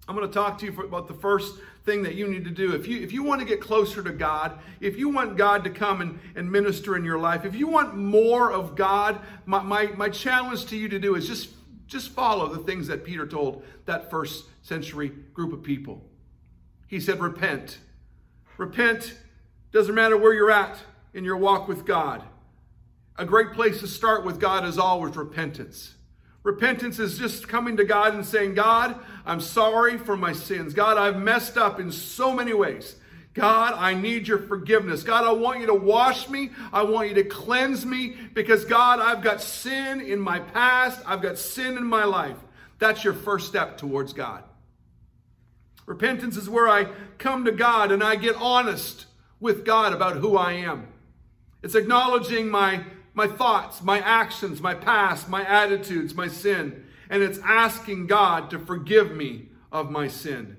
I'm 0.08 0.16
going 0.16 0.28
to 0.28 0.34
talk 0.34 0.58
to 0.60 0.66
you 0.66 0.82
about 0.82 1.08
the 1.08 1.14
first 1.14 1.56
thing 1.86 2.04
that 2.04 2.16
you 2.16 2.28
need 2.28 2.44
to 2.46 2.52
do. 2.52 2.76
If 2.76 2.88
you, 2.88 3.00
if 3.02 3.14
you 3.14 3.24
want 3.24 3.42
to 3.42 3.48
get 3.48 3.62
closer 3.62 4.04
to 4.04 4.12
God, 4.12 4.60
if 4.82 4.98
you 4.98 5.10
want 5.10 5.38
God 5.38 5.64
to 5.64 5.70
come 5.70 6.02
and, 6.02 6.20
and 6.36 6.52
minister 6.52 6.98
in 6.98 7.04
your 7.04 7.20
life, 7.20 7.46
if 7.46 7.56
you 7.56 7.68
want 7.68 7.96
more 7.96 8.52
of 8.52 8.76
God, 8.76 9.22
my, 9.46 9.62
my, 9.62 9.86
my 9.96 10.10
challenge 10.10 10.66
to 10.68 10.78
you 10.78 10.90
to 10.90 11.00
do 11.00 11.16
is 11.16 11.28
just, 11.28 11.50
just 11.88 12.10
follow 12.10 12.48
the 12.48 12.64
things 12.64 12.88
that 12.88 13.04
Peter 13.04 13.26
told 13.26 13.64
that 13.86 14.10
first 14.10 14.46
century 14.62 15.10
group 15.34 15.54
of 15.54 15.64
people. 15.64 16.04
He 16.88 17.00
said, 17.00 17.20
Repent. 17.20 17.78
Repent 18.58 19.16
doesn't 19.72 19.96
matter 19.96 20.18
where 20.18 20.34
you're 20.34 20.52
at 20.52 20.78
in 21.14 21.24
your 21.24 21.38
walk 21.38 21.68
with 21.68 21.86
God. 21.86 22.24
A 23.18 23.26
great 23.26 23.54
place 23.54 23.80
to 23.82 23.88
start 23.88 24.26
with 24.26 24.40
God 24.40 24.66
is 24.66 24.78
always 24.78 25.16
repentance. 25.18 25.96
Repentance 26.44 27.00
is 27.00 27.18
just 27.18 27.48
coming 27.48 27.78
to 27.78 27.84
God 27.84 28.14
and 28.14 28.26
saying, 28.26 28.54
God, 28.54 28.98
I'm 29.26 29.42
sorry 29.42 29.98
for 29.98 30.16
my 30.16 30.32
sins. 30.32 30.74
God, 30.74 30.98
I've 30.98 31.18
messed 31.18 31.58
up 31.58 31.80
in 31.80 31.92
so 31.92 32.34
many 32.34 32.54
ways. 32.54 32.96
God, 33.34 33.74
I 33.78 33.94
need 33.94 34.28
your 34.28 34.40
forgiveness. 34.40 35.04
God, 35.04 35.26
I 35.26 35.32
want 35.32 35.60
you 35.60 35.68
to 35.68 35.74
wash 35.74 36.30
me. 36.30 36.52
I 36.74 36.84
want 36.84 37.10
you 37.10 37.16
to 37.16 37.24
cleanse 37.24 37.86
me 37.86 38.16
because, 38.34 38.66
God, 38.66 39.00
I've 39.00 39.22
got 39.22 39.42
sin 39.42 40.02
in 40.02 40.20
my 40.20 40.40
past. 40.40 41.02
I've 41.06 41.22
got 41.22 41.38
sin 41.38 41.78
in 41.78 41.86
my 41.86 42.06
life. 42.06 42.38
That's 42.80 43.04
your 43.04 43.14
first 43.14 43.48
step 43.48 43.78
towards 43.78 44.14
God. 44.14 44.44
Repentance 45.86 46.38
is 46.38 46.50
where 46.50 46.68
I 46.68 46.86
come 47.18 47.46
to 47.46 47.52
God 47.52 47.92
and 47.92 48.04
I 48.04 48.16
get 48.16 48.36
honest 48.36 49.06
with 49.40 49.66
God 49.66 49.94
about 49.94 50.18
who 50.18 50.38
I 50.38 50.54
am. 50.54 50.88
It's 51.62 51.76
acknowledging 51.76 52.50
my, 52.50 52.84
my 53.14 53.28
thoughts, 53.28 53.82
my 53.82 54.00
actions, 54.00 54.62
my 54.62 54.74
past, 54.74 55.30
my 55.30 55.46
attitudes, 55.46 56.16
my 56.16 56.28
sin. 56.28 56.86
And 57.10 57.22
it's 57.24 57.40
asking 57.44 58.08
God 58.08 58.50
to 58.52 58.60
forgive 58.60 59.12
me 59.12 59.50
of 59.72 59.92
my 59.92 60.08
sin. 60.08 60.58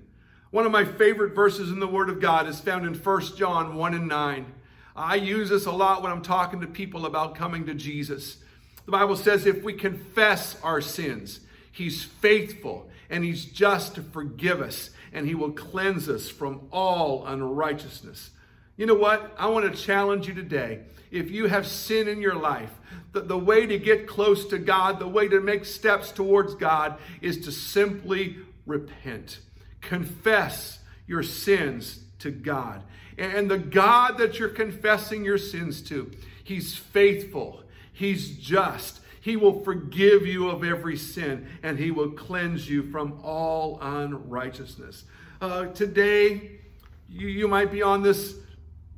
One 0.50 0.66
of 0.66 0.72
my 0.72 0.84
favorite 0.84 1.34
verses 1.34 1.70
in 1.70 1.78
the 1.78 1.86
Word 1.86 2.10
of 2.10 2.20
God 2.20 2.48
is 2.48 2.60
found 2.60 2.84
in 2.84 2.94
1 2.94 3.36
John 3.36 3.76
1 3.76 3.94
and 3.94 4.08
9. 4.08 4.52
I 4.96 5.14
use 5.14 5.48
this 5.48 5.66
a 5.66 5.72
lot 5.72 6.02
when 6.02 6.10
I'm 6.10 6.22
talking 6.22 6.60
to 6.60 6.66
people 6.66 7.06
about 7.06 7.36
coming 7.36 7.66
to 7.66 7.74
Jesus. 7.74 8.38
The 8.84 8.92
Bible 8.92 9.16
says 9.16 9.46
if 9.46 9.62
we 9.62 9.72
confess 9.72 10.60
our 10.62 10.80
sins, 10.80 11.40
He's 11.70 12.02
faithful 12.02 12.90
and 13.08 13.24
He's 13.24 13.44
just 13.44 13.94
to 13.94 14.02
forgive 14.02 14.60
us 14.60 14.90
and 15.12 15.26
He 15.26 15.34
will 15.34 15.52
cleanse 15.52 16.08
us 16.08 16.28
from 16.28 16.62
all 16.72 17.24
unrighteousness. 17.26 18.30
You 18.76 18.86
know 18.86 18.94
what? 18.94 19.34
I 19.38 19.48
want 19.48 19.72
to 19.72 19.78
challenge 19.78 20.26
you 20.26 20.34
today. 20.34 20.80
If 21.10 21.30
you 21.30 21.46
have 21.46 21.66
sin 21.66 22.08
in 22.08 22.20
your 22.20 22.36
life, 22.36 22.70
the, 23.12 23.20
the 23.20 23.38
way 23.38 23.66
to 23.66 23.78
get 23.78 24.06
close 24.06 24.46
to 24.46 24.58
God, 24.58 24.98
the 24.98 25.08
way 25.08 25.28
to 25.28 25.40
make 25.40 25.64
steps 25.64 26.12
towards 26.12 26.54
God 26.54 26.98
is 27.20 27.44
to 27.44 27.52
simply 27.52 28.36
repent. 28.66 29.40
Confess 29.80 30.78
your 31.06 31.22
sins 31.22 32.00
to 32.20 32.30
God. 32.30 32.82
And 33.18 33.50
the 33.50 33.58
God 33.58 34.18
that 34.18 34.38
you're 34.38 34.48
confessing 34.48 35.24
your 35.24 35.38
sins 35.38 35.82
to, 35.82 36.10
He's 36.44 36.76
faithful, 36.76 37.62
He's 37.92 38.36
just. 38.38 39.00
He 39.20 39.36
will 39.36 39.62
forgive 39.62 40.26
you 40.26 40.48
of 40.48 40.64
every 40.64 40.96
sin 40.96 41.46
and 41.62 41.78
He 41.78 41.90
will 41.90 42.12
cleanse 42.12 42.68
you 42.68 42.90
from 42.90 43.20
all 43.22 43.78
unrighteousness. 43.82 45.04
Uh, 45.40 45.66
today, 45.66 46.60
you, 47.08 47.28
you 47.28 47.46
might 47.46 47.70
be 47.70 47.82
on 47.82 48.02
this 48.02 48.36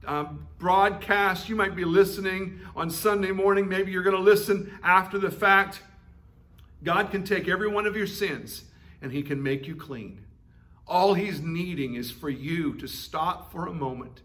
um, 0.06 0.46
broadcast. 0.58 1.48
You 1.48 1.56
might 1.56 1.76
be 1.76 1.84
listening 1.84 2.60
on 2.74 2.90
Sunday 2.90 3.32
morning. 3.32 3.68
Maybe 3.68 3.92
you're 3.92 4.02
going 4.02 4.16
to 4.16 4.22
listen 4.22 4.78
after 4.82 5.18
the 5.18 5.30
fact. 5.30 5.82
God 6.82 7.10
can 7.10 7.24
take 7.24 7.48
every 7.48 7.68
one 7.68 7.86
of 7.86 7.96
your 7.96 8.06
sins 8.06 8.64
and 9.00 9.12
He 9.12 9.22
can 9.22 9.42
make 9.42 9.66
you 9.66 9.76
clean. 9.76 10.24
All 10.86 11.14
He's 11.14 11.40
needing 11.40 11.94
is 11.94 12.10
for 12.10 12.30
you 12.30 12.74
to 12.74 12.86
stop 12.86 13.52
for 13.52 13.66
a 13.66 13.72
moment 13.72 14.22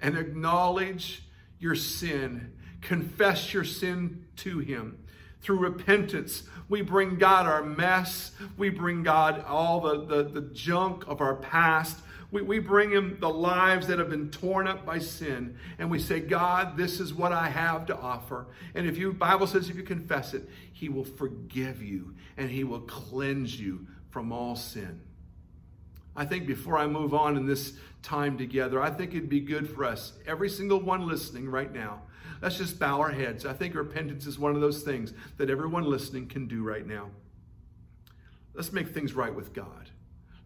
and 0.00 0.16
acknowledge 0.16 1.22
your 1.58 1.74
sin, 1.74 2.52
confess 2.80 3.52
your 3.52 3.64
sin 3.64 4.24
to 4.36 4.58
Him. 4.60 4.98
Through 5.40 5.58
repentance, 5.58 6.44
we 6.68 6.82
bring 6.82 7.16
God 7.16 7.46
our 7.46 7.62
mess. 7.62 8.32
We 8.56 8.70
bring 8.70 9.02
God 9.02 9.44
all 9.46 9.80
the, 9.80 10.04
the, 10.04 10.22
the 10.24 10.40
junk 10.52 11.06
of 11.06 11.20
our 11.20 11.36
past. 11.36 11.98
We, 12.30 12.42
we 12.42 12.58
bring 12.58 12.90
him 12.90 13.16
the 13.20 13.30
lives 13.30 13.86
that 13.86 13.98
have 13.98 14.10
been 14.10 14.30
torn 14.30 14.66
up 14.66 14.84
by 14.84 14.98
sin. 14.98 15.56
And 15.78 15.90
we 15.90 15.98
say, 15.98 16.20
God, 16.20 16.76
this 16.76 17.00
is 17.00 17.14
what 17.14 17.32
I 17.32 17.48
have 17.48 17.86
to 17.86 17.96
offer. 17.96 18.46
And 18.74 18.86
if 18.86 18.98
you, 18.98 19.12
Bible 19.12 19.46
says, 19.46 19.70
if 19.70 19.76
you 19.76 19.82
confess 19.82 20.34
it, 20.34 20.48
he 20.72 20.88
will 20.88 21.04
forgive 21.04 21.82
you 21.82 22.14
and 22.36 22.50
he 22.50 22.64
will 22.64 22.80
cleanse 22.80 23.58
you 23.58 23.86
from 24.10 24.32
all 24.32 24.56
sin. 24.56 25.00
I 26.14 26.24
think 26.24 26.46
before 26.46 26.76
I 26.76 26.86
move 26.86 27.14
on 27.14 27.36
in 27.36 27.46
this 27.46 27.74
time 28.02 28.36
together, 28.36 28.82
I 28.82 28.90
think 28.90 29.12
it'd 29.12 29.28
be 29.28 29.40
good 29.40 29.70
for 29.70 29.84
us, 29.84 30.14
every 30.26 30.48
single 30.48 30.80
one 30.80 31.06
listening 31.06 31.48
right 31.48 31.72
now, 31.72 32.02
let's 32.42 32.58
just 32.58 32.78
bow 32.78 33.00
our 33.00 33.10
heads. 33.10 33.46
I 33.46 33.52
think 33.52 33.74
repentance 33.74 34.26
is 34.26 34.38
one 34.38 34.54
of 34.54 34.60
those 34.60 34.82
things 34.82 35.12
that 35.36 35.48
everyone 35.48 35.84
listening 35.84 36.26
can 36.26 36.48
do 36.48 36.62
right 36.62 36.86
now. 36.86 37.10
Let's 38.54 38.72
make 38.72 38.88
things 38.88 39.12
right 39.14 39.32
with 39.32 39.52
God. 39.52 39.90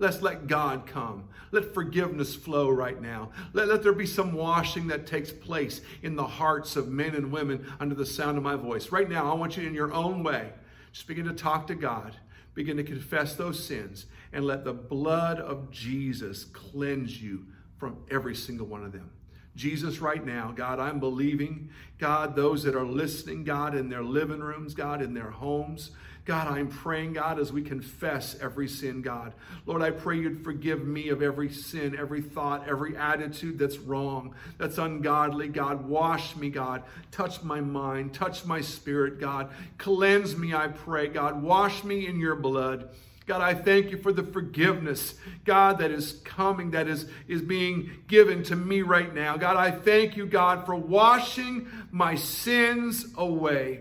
Let's 0.02 0.20
let 0.20 0.48
God 0.48 0.84
come. 0.84 1.28
Let 1.52 1.72
forgiveness 1.72 2.34
flow 2.34 2.68
right 2.70 3.00
now. 3.00 3.30
Let, 3.52 3.68
let 3.68 3.84
there 3.84 3.92
be 3.92 4.04
some 4.04 4.32
washing 4.32 4.88
that 4.88 5.06
takes 5.06 5.30
place 5.30 5.80
in 6.02 6.16
the 6.16 6.26
hearts 6.26 6.74
of 6.74 6.88
men 6.88 7.14
and 7.14 7.30
women 7.30 7.64
under 7.78 7.94
the 7.94 8.04
sound 8.04 8.36
of 8.36 8.42
my 8.42 8.56
voice. 8.56 8.90
Right 8.90 9.08
now, 9.08 9.30
I 9.30 9.34
want 9.36 9.56
you 9.56 9.64
in 9.64 9.74
your 9.74 9.92
own 9.92 10.24
way, 10.24 10.50
just 10.92 11.06
begin 11.06 11.26
to 11.26 11.32
talk 11.32 11.68
to 11.68 11.76
God, 11.76 12.16
begin 12.54 12.76
to 12.78 12.82
confess 12.82 13.36
those 13.36 13.64
sins, 13.64 14.06
and 14.32 14.44
let 14.44 14.64
the 14.64 14.72
blood 14.72 15.38
of 15.38 15.70
Jesus 15.70 16.46
cleanse 16.46 17.22
you 17.22 17.46
from 17.78 17.98
every 18.10 18.34
single 18.34 18.66
one 18.66 18.84
of 18.84 18.90
them. 18.90 19.08
Jesus, 19.54 20.00
right 20.00 20.26
now, 20.26 20.50
God, 20.50 20.80
I'm 20.80 20.98
believing, 20.98 21.70
God, 21.98 22.34
those 22.34 22.64
that 22.64 22.74
are 22.74 22.84
listening, 22.84 23.44
God, 23.44 23.76
in 23.76 23.88
their 23.88 24.02
living 24.02 24.40
rooms, 24.40 24.74
God, 24.74 25.00
in 25.00 25.14
their 25.14 25.30
homes, 25.30 25.92
God, 26.24 26.46
I'm 26.46 26.68
praying, 26.68 27.14
God, 27.14 27.40
as 27.40 27.52
we 27.52 27.62
confess 27.62 28.37
every 28.40 28.68
sin, 28.68 29.02
God. 29.02 29.32
Lord, 29.66 29.82
I 29.82 29.90
pray 29.90 30.18
you'd 30.18 30.44
forgive 30.44 30.87
me 30.87 31.08
of 31.08 31.20
every 31.20 31.50
sin, 31.50 31.96
every 31.98 32.22
thought, 32.22 32.68
every 32.68 32.96
attitude 32.96 33.58
that's 33.58 33.78
wrong, 33.78 34.32
that's 34.56 34.78
ungodly, 34.78 35.48
God. 35.48 35.88
Wash 35.88 36.37
me, 36.37 36.48
God. 36.48 36.85
Touch 37.11 37.42
my 37.42 37.61
mind, 37.61 38.14
touch 38.14 38.44
my 38.44 38.61
spirit, 38.61 39.18
God. 39.18 39.50
Cleanse 39.78 40.37
me, 40.37 40.54
I 40.54 40.68
pray, 40.68 41.08
God. 41.08 41.42
Wash 41.42 41.82
me 41.82 42.06
in 42.06 42.20
your 42.20 42.37
blood. 42.37 42.90
God, 43.26 43.40
I 43.40 43.54
thank 43.54 43.90
you 43.90 43.98
for 43.98 44.12
the 44.12 44.22
forgiveness, 44.22 45.14
God, 45.44 45.78
that 45.78 45.90
is 45.90 46.20
coming, 46.24 46.72
that 46.72 46.87
is, 46.87 47.06
is 47.26 47.42
being 47.42 47.90
given 48.06 48.44
to 48.44 48.54
me 48.56 48.82
right 48.82 49.12
now. 49.12 49.37
God, 49.37 49.56
I 49.56 49.72
thank 49.72 50.16
you, 50.16 50.26
God, 50.26 50.66
for 50.66 50.76
washing 50.76 51.68
my 51.90 52.14
sins 52.14 53.06
away. 53.16 53.80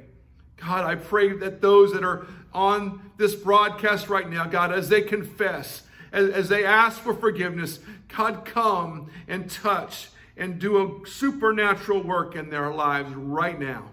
God, 0.64 0.86
I 0.86 0.96
pray 0.96 1.34
that 1.38 1.62
those 1.62 1.92
that 1.94 2.04
are 2.04 2.28
on 2.54 3.12
this 3.18 3.34
broadcast 3.34 4.10
right 4.10 4.30
now, 4.30 4.46
God, 4.46 4.72
as 4.72 4.90
they 4.90 5.02
confess, 5.02 5.84
as, 6.12 6.30
as 6.30 6.50
they 6.50 6.64
ask 6.66 7.00
for 7.02 7.14
forgiveness, 7.14 7.80
God, 8.16 8.46
come 8.46 9.10
and 9.28 9.50
touch 9.50 10.10
and 10.38 10.60
do 10.60 10.78
a 10.78 11.08
supernatural 11.08 12.04
work 12.04 12.36
in 12.36 12.50
their 12.50 12.72
lives 12.72 13.14
right 13.16 13.60
now. 13.60 13.90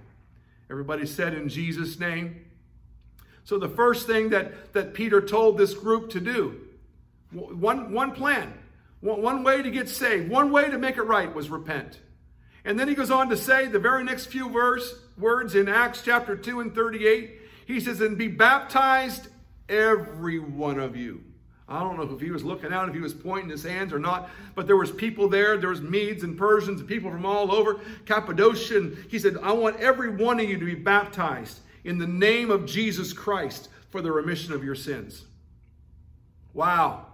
Everybody 0.71 1.07
said 1.07 1.35
in 1.35 1.49
Jesus' 1.49 1.99
name. 1.99 2.45
So 3.45 3.59
the 3.59 3.69
first 3.69 4.07
thing 4.07 4.29
that, 4.31 4.75
that 4.75 4.93
Peter 4.93 5.23
told 5.23 5.57
this 5.57 5.73
group 5.73 6.11
to 6.11 6.21
do, 6.21 6.61
one, 7.33 7.93
one 7.93 8.13
plan, 8.13 8.53
one, 9.01 9.23
one 9.23 9.43
way 9.43 9.63
to 9.63 9.71
get 9.71 9.89
saved, 9.89 10.29
one 10.29 10.51
way 10.51 10.71
to 10.71 10.77
make 10.77 10.99
it 10.99 11.03
right 11.03 11.35
was 11.35 11.49
repent. 11.49 11.99
And 12.65 12.79
then 12.79 12.89
he 12.89 12.95
goes 12.95 13.11
on 13.11 13.31
to 13.31 13.37
say 13.37 13.67
the 13.67 13.79
very 13.79 14.05
next 14.05 14.27
few 14.27 14.51
verse, 14.51 14.95
words 15.19 15.55
in 15.55 15.69
Acts 15.69 16.03
chapter 16.03 16.37
2 16.37 16.61
and 16.61 16.75
38. 16.75 17.41
He 17.67 17.81
says, 17.81 18.01
And 18.01 18.17
be 18.17 18.29
baptized, 18.29 19.29
every 19.69 20.39
one 20.39 20.79
of 20.79 20.97
you. 20.97 21.23
I 21.69 21.81
don't 21.81 21.99
know 21.99 22.15
if 22.15 22.21
he 22.21 22.31
was 22.31 22.45
looking 22.45 22.73
out, 22.73 22.89
if 22.89 22.95
he 22.95 23.01
was 23.01 23.13
pointing 23.13 23.51
his 23.51 23.63
hands 23.63 23.93
or 23.93 23.99
not, 23.99 24.31
but 24.55 24.67
there 24.67 24.77
was 24.77 24.91
people 24.91 25.29
there. 25.29 25.59
There 25.59 25.69
was 25.69 25.83
Medes 25.83 26.23
and 26.23 26.39
Persians 26.39 26.81
and 26.81 26.89
people 26.89 27.11
from 27.11 27.27
all 27.27 27.53
over 27.53 27.81
Cappadocia. 28.07 28.79
And 28.79 29.05
he 29.11 29.19
said, 29.19 29.37
I 29.43 29.53
want 29.53 29.79
every 29.79 30.09
one 30.09 30.41
of 30.41 30.49
you 30.49 30.59
to 30.59 30.65
be 30.65 30.75
baptized 30.75 31.61
in 31.85 31.99
the 31.99 32.07
name 32.07 32.51
of 32.51 32.65
Jesus 32.65 33.13
Christ 33.13 33.69
for 33.91 34.01
the 34.01 34.11
remission 34.11 34.55
of 34.55 34.65
your 34.65 34.75
sins. 34.75 35.25
Wow. 36.55 37.07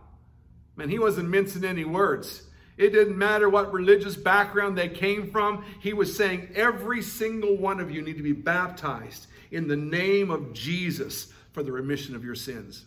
Man, 0.76 0.88
he 0.88 1.00
wasn't 1.00 1.28
mincing 1.28 1.64
any 1.64 1.84
words. 1.84 2.43
It 2.76 2.90
didn't 2.90 3.16
matter 3.16 3.48
what 3.48 3.72
religious 3.72 4.16
background 4.16 4.76
they 4.76 4.88
came 4.88 5.30
from. 5.30 5.64
He 5.80 5.92
was 5.92 6.16
saying, 6.16 6.50
every 6.54 7.02
single 7.02 7.56
one 7.56 7.80
of 7.80 7.90
you 7.90 8.02
need 8.02 8.16
to 8.16 8.22
be 8.22 8.32
baptized 8.32 9.26
in 9.50 9.68
the 9.68 9.76
name 9.76 10.30
of 10.30 10.52
Jesus 10.52 11.32
for 11.52 11.62
the 11.62 11.70
remission 11.70 12.16
of 12.16 12.24
your 12.24 12.34
sins. 12.34 12.84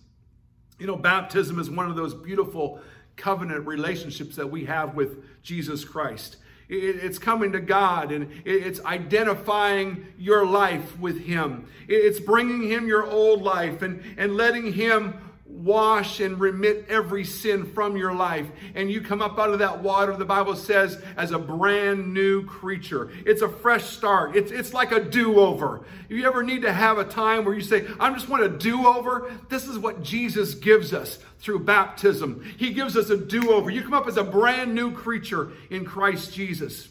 You 0.78 0.88
know, 0.88 0.97
baptism 0.97 1.58
is 1.60 1.69
one 1.69 1.89
of 1.89 1.95
those 1.95 2.13
beautiful 2.13 2.82
covenant 3.15 3.65
relationships 3.65 4.36
that 4.36 4.52
we 4.52 4.65
have 4.65 4.93
with 4.93 5.41
Jesus 5.41 5.84
Christ. 5.84 6.38
It's 6.69 7.17
coming 7.17 7.54
to 7.54 7.62
God 7.62 8.12
and 8.12 8.30
it's 8.43 8.84
identifying 8.84 10.06
your 10.17 10.45
life 10.45 11.00
with 11.00 11.21
Him. 11.21 11.67
It's 11.88 12.19
bringing 12.19 12.69
Him 12.69 12.88
your 12.88 13.06
old 13.06 13.41
life 13.41 13.82
and, 13.82 14.04
and 14.17 14.36
letting 14.36 14.73
Him 14.73 15.15
wash 15.49 16.19
and 16.19 16.39
remit 16.39 16.86
every 16.89 17.23
sin 17.23 17.65
from 17.73 17.97
your 17.97 18.13
life. 18.13 18.47
And 18.75 18.91
you 18.91 19.01
come 19.01 19.21
up 19.21 19.39
out 19.39 19.49
of 19.49 19.60
that 19.60 19.81
water, 19.81 20.15
the 20.15 20.25
Bible 20.25 20.55
says, 20.55 21.01
as 21.15 21.31
a 21.31 21.39
brand 21.39 22.13
new 22.13 22.45
creature. 22.45 23.10
It's 23.25 23.41
a 23.41 23.49
fresh 23.49 23.86
start. 23.86 24.36
It's, 24.36 24.51
it's 24.51 24.73
like 24.73 24.91
a 24.91 25.03
do 25.03 25.39
over. 25.39 25.86
If 26.10 26.17
you 26.17 26.25
ever 26.25 26.43
need 26.43 26.62
to 26.63 26.71
have 26.71 26.97
a 26.97 27.03
time 27.03 27.45
where 27.45 27.55
you 27.55 27.62
say, 27.62 27.88
I 27.99 28.12
just 28.13 28.29
want 28.29 28.43
a 28.43 28.49
do 28.49 28.88
over, 28.88 29.31
this 29.49 29.67
is 29.67 29.79
what 29.79 30.03
Jesus 30.03 30.53
gives 30.53 30.93
us 30.93 31.19
through 31.39 31.60
baptism. 31.60 32.43
He 32.57 32.73
gives 32.73 32.95
us 32.97 33.10
a 33.10 33.17
do 33.17 33.51
over. 33.51 33.69
You 33.69 33.81
come 33.81 33.93
up 33.93 34.07
as 34.07 34.17
a 34.17 34.23
brand 34.23 34.75
new 34.75 34.91
creature 34.91 35.51
in 35.69 35.86
Christ 35.86 36.33
Jesus. 36.33 36.89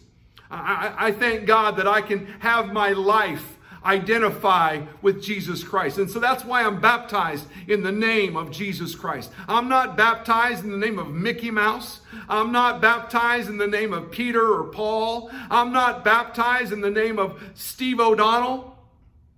I, 0.51 0.57
I, 0.99 1.07
I 1.07 1.13
thank 1.13 1.47
God 1.47 1.77
that 1.77 1.89
I 1.89 2.01
can 2.01 2.27
have 2.41 2.73
my 2.73 2.91
life 2.91 3.56
identify 3.87 4.83
with 5.01 5.23
Jesus 5.23 5.65
Christ. 5.65 5.99
And 5.99 6.11
so 6.11 6.19
that's 6.19 6.45
why 6.45 6.65
I'm 6.65 6.81
baptized 6.81 7.47
in 7.69 7.83
the 7.83 7.93
name 7.93 8.37
of 8.37 8.51
Jesus 8.51 8.95
Christ. 8.95 9.31
I'm 9.49 9.69
not 9.69 9.97
baptized 9.97 10.65
in 10.65 10.71
the 10.71 10.77
name 10.77 10.99
of 10.99 11.09
Mickey 11.09 11.51
Mouse. 11.51 12.01
I'm 12.29 12.53
not 12.53 12.83
baptized 12.83 13.49
in 13.49 13.59
the 13.59 13.67
name 13.67 13.93
of 13.93 14.11
Peter 14.11 14.43
or 14.43 14.65
Paul. 14.65 15.31
I'm 15.51 15.73
not 15.73 16.05
baptized 16.05 16.73
in 16.73 16.81
the 16.81 16.91
name 16.91 17.19
of 17.19 17.41
Steve 17.55 18.01
O'Donnell. 18.01 18.77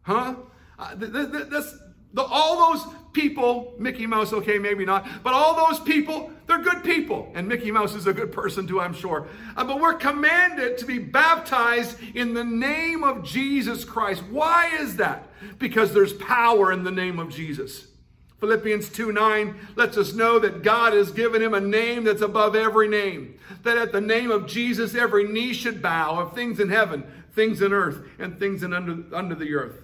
Huh? 0.02 0.34
Uh, 0.78 0.94
th- 0.94 1.12
th- 1.12 1.30
th- 1.30 1.64
The, 2.14 2.22
all 2.22 2.72
those 2.72 2.86
people, 3.12 3.74
Mickey 3.78 4.06
Mouse, 4.06 4.32
okay, 4.32 4.58
maybe 4.58 4.84
not, 4.84 5.06
but 5.22 5.34
all 5.34 5.68
those 5.68 5.80
people, 5.80 6.30
they're 6.46 6.62
good 6.62 6.84
people. 6.84 7.30
And 7.34 7.48
Mickey 7.48 7.70
Mouse 7.70 7.94
is 7.94 8.06
a 8.06 8.12
good 8.12 8.32
person 8.32 8.66
too, 8.66 8.80
I'm 8.80 8.94
sure. 8.94 9.28
Uh, 9.56 9.64
but 9.64 9.80
we're 9.80 9.94
commanded 9.94 10.78
to 10.78 10.86
be 10.86 10.98
baptized 10.98 11.98
in 12.14 12.34
the 12.34 12.44
name 12.44 13.04
of 13.04 13.24
Jesus 13.24 13.84
Christ. 13.84 14.22
Why 14.30 14.76
is 14.78 14.96
that? 14.96 15.28
Because 15.58 15.92
there's 15.92 16.12
power 16.14 16.72
in 16.72 16.84
the 16.84 16.90
name 16.90 17.18
of 17.18 17.30
Jesus. 17.30 17.86
Philippians 18.40 18.90
2 18.90 19.10
9 19.10 19.54
lets 19.74 19.96
us 19.96 20.12
know 20.12 20.38
that 20.38 20.62
God 20.62 20.92
has 20.92 21.10
given 21.10 21.42
him 21.42 21.54
a 21.54 21.60
name 21.60 22.04
that's 22.04 22.22
above 22.22 22.54
every 22.54 22.88
name. 22.88 23.38
That 23.64 23.78
at 23.78 23.92
the 23.92 24.00
name 24.00 24.30
of 24.30 24.46
Jesus, 24.46 24.94
every 24.94 25.24
knee 25.24 25.52
should 25.52 25.82
bow 25.82 26.20
of 26.20 26.34
things 26.34 26.60
in 26.60 26.68
heaven, 26.68 27.04
things 27.32 27.62
in 27.62 27.72
earth, 27.72 28.00
and 28.18 28.38
things 28.38 28.62
in 28.62 28.72
under, 28.72 29.04
under 29.14 29.34
the 29.34 29.54
earth. 29.54 29.82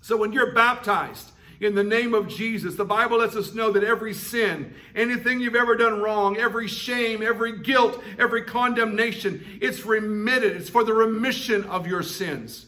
So 0.00 0.16
when 0.16 0.32
you're 0.32 0.52
baptized, 0.52 1.30
in 1.60 1.74
the 1.74 1.84
name 1.84 2.14
of 2.14 2.26
Jesus. 2.26 2.74
The 2.74 2.84
Bible 2.84 3.18
lets 3.18 3.36
us 3.36 3.54
know 3.54 3.70
that 3.72 3.84
every 3.84 4.14
sin, 4.14 4.74
anything 4.94 5.40
you've 5.40 5.54
ever 5.54 5.76
done 5.76 6.00
wrong, 6.00 6.38
every 6.38 6.66
shame, 6.66 7.22
every 7.22 7.58
guilt, 7.58 8.02
every 8.18 8.42
condemnation, 8.42 9.44
it's 9.60 9.84
remitted. 9.84 10.56
It's 10.56 10.70
for 10.70 10.84
the 10.84 10.94
remission 10.94 11.64
of 11.64 11.86
your 11.86 12.02
sins. 12.02 12.66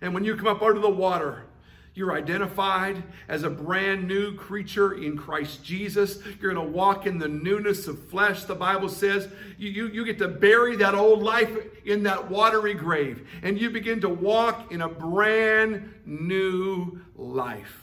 And 0.00 0.14
when 0.14 0.24
you 0.24 0.34
come 0.34 0.46
up 0.46 0.62
out 0.62 0.76
of 0.76 0.82
the 0.82 0.88
water, 0.88 1.44
you're 1.92 2.12
identified 2.12 3.02
as 3.28 3.42
a 3.42 3.50
brand 3.50 4.06
new 4.06 4.34
creature 4.34 4.94
in 4.94 5.18
Christ 5.18 5.62
Jesus. 5.62 6.22
You're 6.40 6.54
going 6.54 6.66
to 6.66 6.72
walk 6.72 7.06
in 7.06 7.18
the 7.18 7.28
newness 7.28 7.88
of 7.88 8.08
flesh. 8.08 8.44
The 8.44 8.54
Bible 8.54 8.88
says 8.88 9.28
you, 9.58 9.68
you, 9.68 9.88
you, 9.88 10.04
get 10.04 10.16
to 10.18 10.28
bury 10.28 10.76
that 10.76 10.94
old 10.94 11.22
life 11.22 11.50
in 11.84 12.04
that 12.04 12.30
watery 12.30 12.74
grave 12.74 13.28
and 13.42 13.60
you 13.60 13.70
begin 13.70 14.00
to 14.02 14.08
walk 14.08 14.72
in 14.72 14.80
a 14.80 14.88
brand 14.88 15.92
new 16.06 17.00
life. 17.16 17.79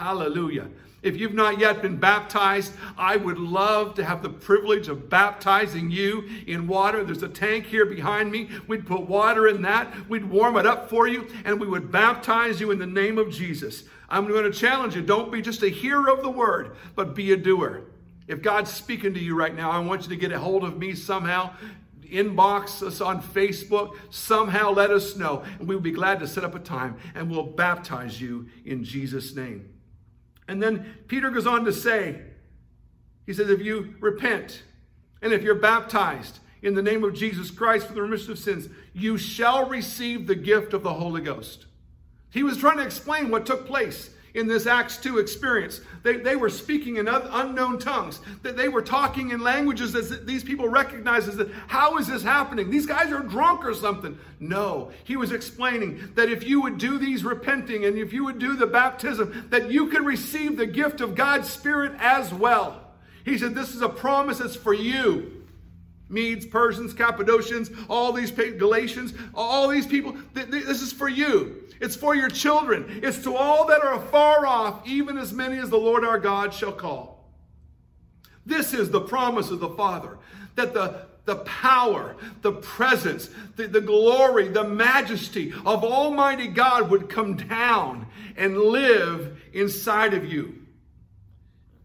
Hallelujah. 0.00 0.70
If 1.02 1.18
you've 1.18 1.34
not 1.34 1.58
yet 1.58 1.82
been 1.82 1.98
baptized, 1.98 2.72
I 2.96 3.18
would 3.18 3.36
love 3.36 3.92
to 3.96 4.04
have 4.04 4.22
the 4.22 4.30
privilege 4.30 4.88
of 4.88 5.10
baptizing 5.10 5.90
you 5.90 6.26
in 6.46 6.66
water. 6.66 7.04
There's 7.04 7.22
a 7.22 7.28
tank 7.28 7.66
here 7.66 7.84
behind 7.84 8.32
me. 8.32 8.48
We'd 8.66 8.86
put 8.86 9.02
water 9.02 9.46
in 9.46 9.60
that, 9.60 10.08
we'd 10.08 10.24
warm 10.24 10.56
it 10.56 10.64
up 10.64 10.88
for 10.88 11.06
you, 11.06 11.28
and 11.44 11.60
we 11.60 11.66
would 11.66 11.92
baptize 11.92 12.62
you 12.62 12.70
in 12.70 12.78
the 12.78 12.86
name 12.86 13.18
of 13.18 13.30
Jesus. 13.30 13.84
I'm 14.08 14.26
going 14.26 14.50
to 14.50 14.58
challenge 14.58 14.96
you 14.96 15.02
don't 15.02 15.30
be 15.30 15.42
just 15.42 15.62
a 15.62 15.68
hearer 15.68 16.08
of 16.08 16.22
the 16.22 16.30
word, 16.30 16.76
but 16.94 17.14
be 17.14 17.32
a 17.32 17.36
doer. 17.36 17.82
If 18.26 18.40
God's 18.40 18.72
speaking 18.72 19.12
to 19.12 19.20
you 19.20 19.36
right 19.36 19.54
now, 19.54 19.70
I 19.70 19.80
want 19.80 20.04
you 20.04 20.08
to 20.08 20.16
get 20.16 20.32
a 20.32 20.38
hold 20.38 20.64
of 20.64 20.78
me 20.78 20.94
somehow 20.94 21.50
inbox 22.10 22.82
us 22.82 23.02
on 23.02 23.22
Facebook, 23.22 23.96
somehow 24.08 24.70
let 24.70 24.90
us 24.90 25.14
know. 25.14 25.44
And 25.58 25.68
we 25.68 25.74
will 25.74 25.82
be 25.82 25.92
glad 25.92 26.20
to 26.20 26.26
set 26.26 26.42
up 26.42 26.54
a 26.54 26.58
time 26.58 26.96
and 27.14 27.30
we'll 27.30 27.44
baptize 27.44 28.18
you 28.18 28.48
in 28.64 28.82
Jesus' 28.82 29.36
name. 29.36 29.68
And 30.50 30.60
then 30.60 30.96
Peter 31.06 31.30
goes 31.30 31.46
on 31.46 31.64
to 31.66 31.72
say, 31.72 32.22
he 33.24 33.32
says, 33.32 33.48
if 33.50 33.60
you 33.60 33.94
repent 34.00 34.64
and 35.22 35.32
if 35.32 35.44
you're 35.44 35.54
baptized 35.54 36.40
in 36.60 36.74
the 36.74 36.82
name 36.82 37.04
of 37.04 37.14
Jesus 37.14 37.52
Christ 37.52 37.86
for 37.86 37.92
the 37.92 38.02
remission 38.02 38.32
of 38.32 38.38
sins, 38.40 38.68
you 38.92 39.16
shall 39.16 39.68
receive 39.68 40.26
the 40.26 40.34
gift 40.34 40.74
of 40.74 40.82
the 40.82 40.94
Holy 40.94 41.20
Ghost. 41.20 41.66
He 42.30 42.42
was 42.42 42.56
trying 42.58 42.78
to 42.78 42.82
explain 42.82 43.30
what 43.30 43.46
took 43.46 43.64
place 43.64 44.10
in 44.34 44.46
this 44.46 44.66
Acts 44.66 44.96
2 44.98 45.18
experience. 45.18 45.80
They, 46.02 46.16
they 46.16 46.36
were 46.36 46.50
speaking 46.50 46.96
in 46.96 47.08
unknown 47.08 47.78
tongues, 47.78 48.20
that 48.42 48.56
they 48.56 48.68
were 48.68 48.82
talking 48.82 49.30
in 49.30 49.40
languages 49.40 49.92
that 49.92 50.26
these 50.26 50.44
people 50.44 50.68
recognized 50.68 51.28
as 51.28 51.36
that, 51.36 51.50
how 51.66 51.98
is 51.98 52.06
this 52.06 52.22
happening? 52.22 52.70
These 52.70 52.86
guys 52.86 53.12
are 53.12 53.20
drunk 53.20 53.64
or 53.64 53.74
something. 53.74 54.18
No, 54.38 54.92
he 55.04 55.16
was 55.16 55.32
explaining 55.32 56.12
that 56.14 56.28
if 56.28 56.44
you 56.44 56.62
would 56.62 56.78
do 56.78 56.98
these 56.98 57.24
repenting 57.24 57.84
and 57.84 57.98
if 57.98 58.12
you 58.12 58.24
would 58.24 58.38
do 58.38 58.56
the 58.56 58.66
baptism, 58.66 59.46
that 59.50 59.70
you 59.70 59.88
can 59.88 60.04
receive 60.04 60.56
the 60.56 60.66
gift 60.66 61.00
of 61.00 61.14
God's 61.14 61.50
Spirit 61.50 61.92
as 61.98 62.32
well. 62.32 62.80
He 63.24 63.36
said, 63.36 63.54
This 63.54 63.74
is 63.74 63.82
a 63.82 63.88
promise 63.88 64.38
that's 64.38 64.56
for 64.56 64.74
you. 64.74 65.36
Medes, 66.08 66.44
Persians, 66.44 66.92
Cappadocians, 66.92 67.70
all 67.88 68.12
these 68.12 68.32
Galatians, 68.32 69.14
all 69.32 69.68
these 69.68 69.86
people, 69.86 70.16
this 70.34 70.82
is 70.82 70.92
for 70.92 71.08
you. 71.08 71.59
It's 71.80 71.96
for 71.96 72.14
your 72.14 72.28
children. 72.28 73.00
It's 73.02 73.22
to 73.24 73.34
all 73.34 73.66
that 73.66 73.80
are 73.82 73.94
afar 73.94 74.46
off, 74.46 74.86
even 74.86 75.16
as 75.16 75.32
many 75.32 75.58
as 75.58 75.70
the 75.70 75.78
Lord 75.78 76.04
our 76.04 76.18
God 76.18 76.52
shall 76.52 76.72
call. 76.72 77.24
This 78.44 78.74
is 78.74 78.90
the 78.90 79.00
promise 79.00 79.50
of 79.50 79.60
the 79.60 79.70
Father 79.70 80.18
that 80.56 80.74
the, 80.74 81.06
the 81.24 81.36
power, 81.36 82.16
the 82.42 82.52
presence, 82.52 83.30
the, 83.56 83.66
the 83.66 83.80
glory, 83.80 84.48
the 84.48 84.64
majesty 84.64 85.52
of 85.64 85.84
Almighty 85.84 86.48
God 86.48 86.90
would 86.90 87.08
come 87.08 87.36
down 87.36 88.06
and 88.36 88.58
live 88.58 89.40
inside 89.52 90.12
of 90.12 90.30
you. 90.30 90.66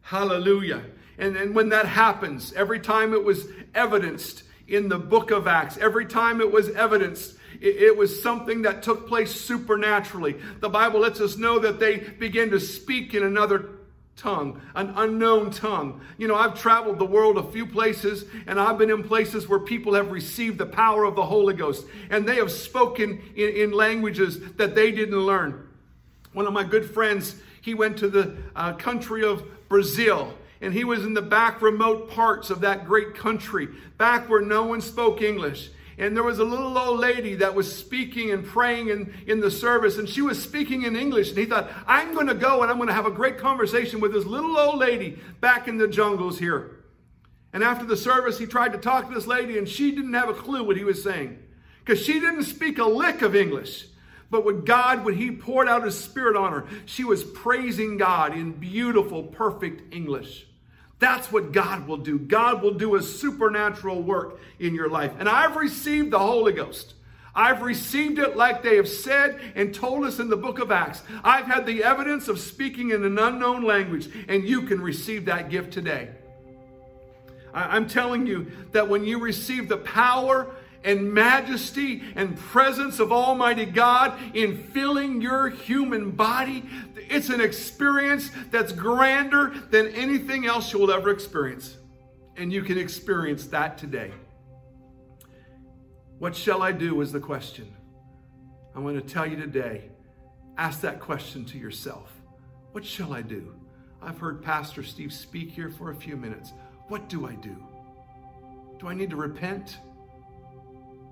Hallelujah. 0.02 0.84
And, 1.18 1.38
and 1.38 1.56
when 1.56 1.70
that 1.70 1.86
happens, 1.86 2.54
every 2.54 2.80
time 2.80 3.14
it 3.14 3.24
was 3.24 3.48
evidenced 3.74 4.44
in 4.68 4.90
the 4.90 5.00
book 5.00 5.32
of 5.32 5.48
Acts, 5.48 5.78
every 5.78 6.06
time 6.06 6.42
it 6.42 6.52
was 6.52 6.70
evidenced 6.70 7.36
it, 7.62 7.98
was 7.98 8.22
something 8.22 8.62
that 8.64 8.84
took 8.84 9.08
place 9.08 9.32
supernaturally. 9.34 10.36
The 10.60 10.70
Bible 10.70 11.00
lets 11.00 11.22
us 11.22 11.38
know 11.38 11.60
that 11.60 11.80
they 11.80 11.98
began 11.98 12.50
to 12.52 12.60
speak 12.60 13.14
in 13.14 13.24
another 13.24 13.70
tongue, 14.16 14.62
an 14.76 14.94
unknown 14.96 15.52
tongue. 15.52 16.02
You 16.18 16.28
know, 16.28 16.36
I've 16.36 16.60
traveled 16.60 17.00
the 17.00 17.06
world 17.06 17.38
a 17.38 17.52
few 17.52 17.66
places, 17.66 18.26
and 18.48 18.60
I've 18.60 18.78
been 18.78 18.90
in 18.90 19.04
places 19.04 19.48
where 19.48 19.60
people 19.60 19.94
have 19.94 20.12
received 20.12 20.58
the 20.58 20.66
power 20.66 21.04
of 21.04 21.16
the 21.16 21.26
Holy 21.26 21.54
Ghost, 21.54 21.86
and 22.10 22.28
they 22.28 22.36
have 22.36 22.52
spoken 22.52 23.22
in, 23.36 23.50
in 23.50 23.72
languages 23.72 24.40
that 24.54 24.76
they 24.76 24.92
didn't 24.92 25.20
learn. 25.20 25.68
One 26.34 26.48
of 26.48 26.54
my 26.54 26.64
good 26.64 26.90
friends, 26.90 27.36
he 27.62 27.74
went 27.74 27.98
to 28.00 28.10
the 28.10 28.36
uh, 28.56 28.74
country 28.74 29.24
of 29.24 29.44
Brazil. 29.70 30.34
And 30.62 30.74
he 30.74 30.84
was 30.84 31.06
in 31.06 31.14
the 31.14 31.22
back 31.22 31.62
remote 31.62 32.10
parts 32.10 32.50
of 32.50 32.62
that 32.62 32.86
great 32.86 33.14
country, 33.14 33.68
back 33.98 34.30
where 34.30 34.42
no 34.42 34.64
one 34.64 34.82
spoke 34.82 35.22
English 35.22 35.70
and 35.98 36.16
there 36.16 36.24
was 36.24 36.40
a 36.40 36.44
little 36.44 36.78
old 36.78 37.00
lady 37.00 37.36
that 37.36 37.56
was 37.56 37.74
speaking 37.74 38.32
and 38.32 38.46
praying 38.46 38.90
in, 38.90 39.14
in 39.28 39.40
the 39.40 39.50
service, 39.50 39.98
and 39.98 40.10
she 40.10 40.22
was 40.22 40.42
speaking 40.42 40.84
in 40.84 40.96
English. 40.96 41.30
And 41.30 41.38
he 41.38 41.46
thought, 41.46 41.72
I'm 41.88 42.14
going 42.14 42.28
to 42.28 42.36
go 42.36 42.62
and 42.62 42.70
I'm 42.72 42.78
going 42.78 42.90
to 42.90 42.94
have 42.94 43.06
a 43.06 43.12
great 43.12 43.38
conversation 43.38 44.00
with 44.00 44.12
this 44.12 44.26
little 44.26 44.58
old 44.58 44.80
lady 44.80 45.20
back 45.40 45.68
in 45.68 45.78
the 45.78 45.88
jungles 45.88 46.40
here. 46.40 46.84
And 47.54 47.64
after 47.64 47.86
the 47.86 47.96
service, 47.96 48.38
he 48.38 48.46
tried 48.46 48.74
to 48.74 48.78
talk 48.78 49.08
to 49.08 49.14
this 49.14 49.28
lady, 49.28 49.58
and 49.58 49.68
she 49.70 49.92
didn't 49.92 50.14
have 50.14 50.28
a 50.28 50.34
clue 50.34 50.64
what 50.64 50.76
he 50.76 50.84
was 50.84 51.02
saying 51.02 51.40
because 51.80 52.04
she 52.04 52.20
didn't 52.20 52.44
speak 52.44 52.80
a 52.80 52.86
lick 52.86 53.22
of 53.22 53.36
English. 53.36 53.86
But 54.30 54.44
with 54.44 54.66
God, 54.66 55.06
when 55.06 55.16
He 55.16 55.32
poured 55.32 55.70
out 55.70 55.84
His 55.84 55.98
Spirit 55.98 56.36
on 56.36 56.52
her, 56.52 56.66
she 56.86 57.04
was 57.04 57.24
praising 57.24 57.98
God 57.98 58.36
in 58.36 58.54
beautiful, 58.54 59.24
perfect 59.24 59.94
English. 59.94 60.48
That's 61.00 61.32
what 61.32 61.52
God 61.52 61.88
will 61.88 61.98
do. 61.98 62.18
God 62.18 62.62
will 62.62 62.74
do 62.74 62.96
a 62.96 63.02
supernatural 63.02 64.02
work 64.02 64.40
in 64.60 64.74
your 64.74 64.90
life. 64.90 65.14
And 65.20 65.28
I've 65.28 65.56
received 65.56 66.12
the 66.12 66.20
Holy 66.20 66.54
Ghost. 66.54 66.94
I've 67.36 67.62
received 67.62 68.18
it 68.18 68.38
like 68.38 68.64
they 68.64 68.78
have 68.78 68.88
said 68.88 69.42
and 69.56 69.76
told 69.76 70.06
us 70.06 70.20
in 70.20 70.30
the 70.30 70.38
book 70.38 70.60
of 70.60 70.72
Acts. 70.72 71.04
I've 71.22 71.48
had 71.48 71.66
the 71.66 71.84
evidence 71.84 72.30
of 72.30 72.40
speaking 72.40 72.92
in 72.92 73.04
an 73.04 73.20
unknown 73.20 73.64
language, 73.64 74.08
and 74.30 74.48
you 74.48 74.62
can 74.62 74.82
receive 74.82 75.26
that 75.26 75.50
gift 75.50 75.74
today. 75.74 76.12
I'm 77.54 77.88
telling 77.88 78.26
you 78.26 78.52
that 78.72 78.88
when 78.88 79.06
you 79.06 79.20
receive 79.20 79.68
the 79.70 79.78
power 79.78 80.54
and 80.86 81.12
majesty 81.12 82.04
and 82.16 82.38
presence 82.38 83.00
of 83.00 83.12
Almighty 83.12 83.66
God 83.66 84.18
in 84.34 84.56
filling 84.56 85.20
your 85.20 85.50
human 85.50 86.12
body. 86.12 86.64
It's 86.96 87.30
an 87.30 87.42
experience 87.42 88.32
that's 88.52 88.72
grander 88.72 89.54
than 89.72 89.88
anything 89.88 90.46
else 90.46 90.72
you'll 90.72 90.92
ever 90.92 91.10
experience. 91.10 91.78
And 92.38 92.54
you 92.54 92.62
can 92.62 92.78
experience 92.78 93.48
that 93.48 93.78
today. 93.78 94.14
What 96.20 96.36
shall 96.36 96.62
I 96.62 96.72
do 96.72 97.02
is 97.02 97.12
the 97.12 97.20
question. 97.20 97.76
I'm 98.76 98.84
going 98.84 99.00
to 99.00 99.06
tell 99.06 99.26
you 99.26 99.36
today 99.36 99.90
ask 100.58 100.82
that 100.82 101.00
question 101.00 101.44
to 101.46 101.58
yourself. 101.58 102.14
What 102.72 102.86
shall 102.86 103.14
I 103.14 103.22
do? 103.22 103.56
I've 104.02 104.20
heard 104.20 104.42
Pastor 104.44 104.84
Steve 104.84 105.12
speak 105.12 105.52
here 105.52 105.70
for 105.70 105.92
a 105.92 105.96
few 105.96 106.16
minutes. 106.16 106.54
What 106.88 107.10
do 107.10 107.26
I 107.26 107.34
do? 107.36 107.56
Do 108.80 108.88
I 108.88 108.94
need 108.94 109.10
to 109.10 109.16
repent? 109.16 109.80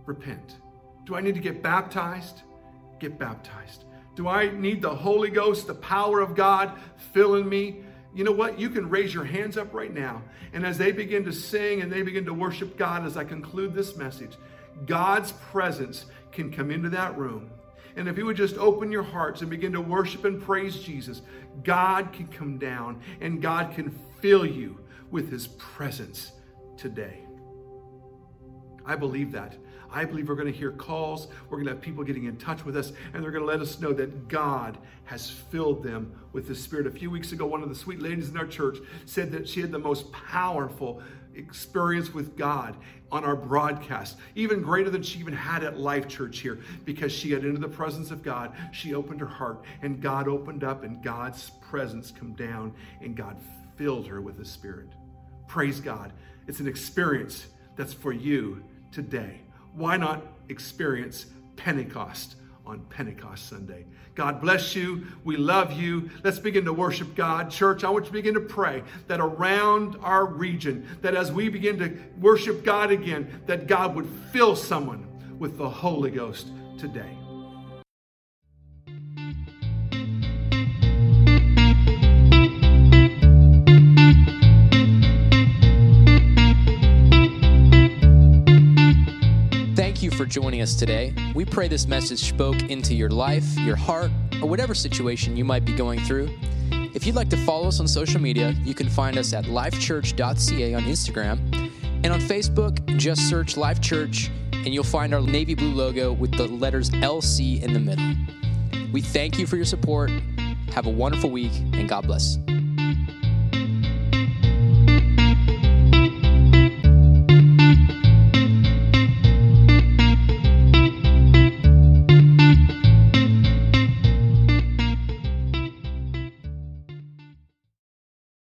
Repent. 0.06 0.58
Do 1.06 1.16
I 1.16 1.22
need 1.22 1.36
to 1.36 1.42
get 1.42 1.62
baptized? 1.62 2.42
Get 3.00 3.20
baptized. 3.20 3.86
Do 4.16 4.28
I 4.28 4.52
need 4.52 4.82
the 4.82 4.94
Holy 4.94 5.30
Ghost, 5.30 5.68
the 5.68 5.74
power 5.74 6.22
of 6.22 6.36
God 6.36 6.78
filling 7.14 7.50
me? 7.50 7.84
You 8.14 8.24
know 8.24 8.32
what? 8.32 8.60
You 8.60 8.70
can 8.70 8.90
raise 8.90 9.14
your 9.14 9.24
hands 9.24 9.58
up 9.58 9.74
right 9.74 9.94
now. 9.94 10.22
And 10.54 10.66
as 10.66 10.78
they 10.78 10.92
begin 10.92 11.26
to 11.26 11.34
sing 11.34 11.82
and 11.82 11.92
they 11.92 12.04
begin 12.04 12.26
to 12.26 12.34
worship 12.34 12.78
God, 12.78 13.06
as 13.06 13.18
I 13.18 13.24
conclude 13.24 13.74
this 13.74 13.96
message, 13.98 14.38
God's 14.86 15.32
presence 15.32 16.06
can 16.32 16.52
come 16.52 16.70
into 16.70 16.90
that 16.90 17.18
room. 17.18 17.50
And 17.96 18.08
if 18.08 18.18
you 18.18 18.26
would 18.26 18.38
just 18.38 18.58
open 18.58 18.92
your 18.92 19.04
hearts 19.04 19.42
and 19.42 19.50
begin 19.50 19.74
to 19.74 19.82
worship 19.82 20.26
and 20.26 20.42
praise 20.42 20.80
Jesus, 20.80 21.22
God 21.64 22.12
can 22.14 22.28
come 22.28 22.58
down 22.58 23.02
and 23.22 23.42
God 23.42 23.74
can 23.74 23.98
fill 24.20 24.46
you 24.46 24.80
with 25.12 25.32
his 25.32 25.48
presence 25.48 26.32
today. 26.78 27.20
I 28.86 28.96
believe 28.96 29.32
that. 29.34 29.56
I 29.94 30.06
believe 30.06 30.28
we're 30.28 30.36
going 30.36 30.52
to 30.52 30.58
hear 30.58 30.72
calls. 30.72 31.28
We're 31.50 31.58
going 31.58 31.68
to 31.68 31.74
have 31.74 31.82
people 31.82 32.04
getting 32.04 32.26
in 32.26 32.38
touch 32.38 32.66
with 32.66 32.76
us, 32.76 32.92
and 33.14 33.24
they're 33.24 33.32
going 33.32 33.44
to 33.44 33.50
let 33.50 33.62
us 33.62 33.80
know 33.80 33.94
that 33.94 34.28
God 34.28 34.78
has 35.06 35.30
filled 35.30 35.84
them 35.84 36.14
with 36.34 36.48
the 36.48 36.56
Spirit. 36.56 36.88
A 36.88 36.92
few 36.92 37.12
weeks 37.12 37.32
ago, 37.32 37.46
one 37.46 37.62
of 37.62 37.70
the 37.70 37.76
sweet 37.76 38.02
ladies 38.02 38.30
in 38.30 38.38
our 38.38 38.48
church 38.48 38.80
said 39.06 39.32
that 39.32 39.48
she 39.48 39.62
had 39.62 39.72
the 39.72 39.80
most 39.80 40.12
powerful 40.12 41.02
experience 41.36 42.14
with 42.14 42.36
God 42.36 42.76
on 43.12 43.24
our 43.24 43.36
broadcast, 43.36 44.18
even 44.34 44.62
greater 44.62 44.90
than 44.90 45.04
she 45.04 45.20
even 45.20 45.34
had 45.34 45.64
at 45.64 45.80
Life 45.80 46.08
Church 46.08 46.40
here, 46.40 46.60
because 46.86 47.12
she 47.12 47.30
got 47.30 47.44
into 47.44 47.60
the 47.60 47.68
presence 47.68 48.10
of 48.10 48.24
God. 48.24 48.54
She 48.72 48.96
opened 48.96 49.20
her 49.20 49.28
heart, 49.28 49.64
and 49.84 50.02
God 50.02 50.28
opened 50.28 50.64
up, 50.64 50.84
and 50.84 51.04
God's 51.04 51.52
presence 51.62 52.12
come 52.12 52.34
down, 52.34 52.74
and 53.02 53.16
God 53.16 53.38
filled 53.78 54.08
her 54.08 54.22
with 54.22 54.38
the 54.38 54.46
Spirit. 54.46 54.90
Praise 55.48 55.80
God. 55.80 56.12
It's 56.48 56.60
an 56.60 56.68
experience 56.68 57.48
that's 57.76 57.94
for 57.94 58.12
you 58.12 58.64
today 58.92 59.42
why 59.76 59.98
not 59.98 60.24
experience 60.50 61.26
Pentecost 61.56 62.36
on 62.66 62.82
Pentecost 62.90 63.50
Sunday? 63.50 63.86
God 64.16 64.42
bless 64.42 64.76
you. 64.76 65.08
We 65.24 65.38
love 65.38 65.74
you. 65.74 66.10
Let's 66.24 66.40
begin 66.40 66.66
to 66.66 66.74
worship 66.74 67.16
God. 67.16 67.50
Church, 67.50 67.84
I 67.84 67.90
want 67.90 68.06
you 68.06 68.12
to 68.12 68.14
begin 68.14 68.34
to 68.36 68.42
pray 68.42 68.84
that 69.08 69.20
around 69.20 69.98
our 70.02 70.26
region, 70.26 70.88
that 71.02 71.16
as 71.16 71.32
we 71.32 71.50
begin 71.50 71.80
to 71.80 71.98
worship 72.20 72.64
God 72.64 72.92
again, 72.92 73.42
that 73.48 73.68
God 73.68 73.96
would 73.96 74.08
fill 74.32 74.56
someone 74.56 75.08
with 75.40 75.58
the 75.58 75.70
Holy 75.70 76.12
Ghost 76.12 76.52
today. 76.78 77.18
For 90.14 90.26
joining 90.26 90.62
us 90.62 90.76
today. 90.76 91.14
We 91.34 91.46
pray 91.46 91.68
this 91.68 91.88
message 91.88 92.20
spoke 92.20 92.62
into 92.70 92.94
your 92.94 93.10
life, 93.10 93.58
your 93.60 93.76
heart, 93.76 94.12
or 94.42 94.48
whatever 94.48 94.76
situation 94.76 95.36
you 95.36 95.44
might 95.44 95.66
be 95.66 95.74
going 95.74 96.00
through. 96.02 96.30
If 96.94 97.08
you'd 97.08 97.16
like 97.16 97.30
to 97.30 97.38
follow 97.38 97.68
us 97.68 97.80
on 97.80 97.88
social 97.88 98.22
media, 98.22 98.56
you 98.64 98.74
can 98.76 98.88
find 98.88 99.18
us 99.18 99.34
at 99.34 99.46
lifechurch.ca 99.46 100.74
on 100.74 100.84
Instagram. 100.84 101.72
And 102.04 102.08
on 102.08 102.20
Facebook, 102.20 102.86
just 102.98 103.28
search 103.28 103.58
Life 103.58 103.82
Church 103.82 104.30
and 104.54 104.74
you'll 104.74 104.84
find 104.84 105.14
our 105.14 105.22
navy 105.22 105.56
blue 105.56 105.74
logo 105.74 106.14
with 106.14 106.32
the 106.38 106.48
letters 106.48 106.90
LC 106.92 107.62
in 107.62 107.74
the 107.74 107.80
middle. 107.80 108.14
We 108.92 109.02
thank 109.02 109.40
you 109.40 109.48
for 109.48 109.56
your 109.56 109.66
support. 109.66 110.12
Have 110.74 110.86
a 110.86 110.92
wonderful 110.92 111.32
week 111.32 111.54
and 111.74 111.90
God 111.90 112.06
bless. 112.08 112.38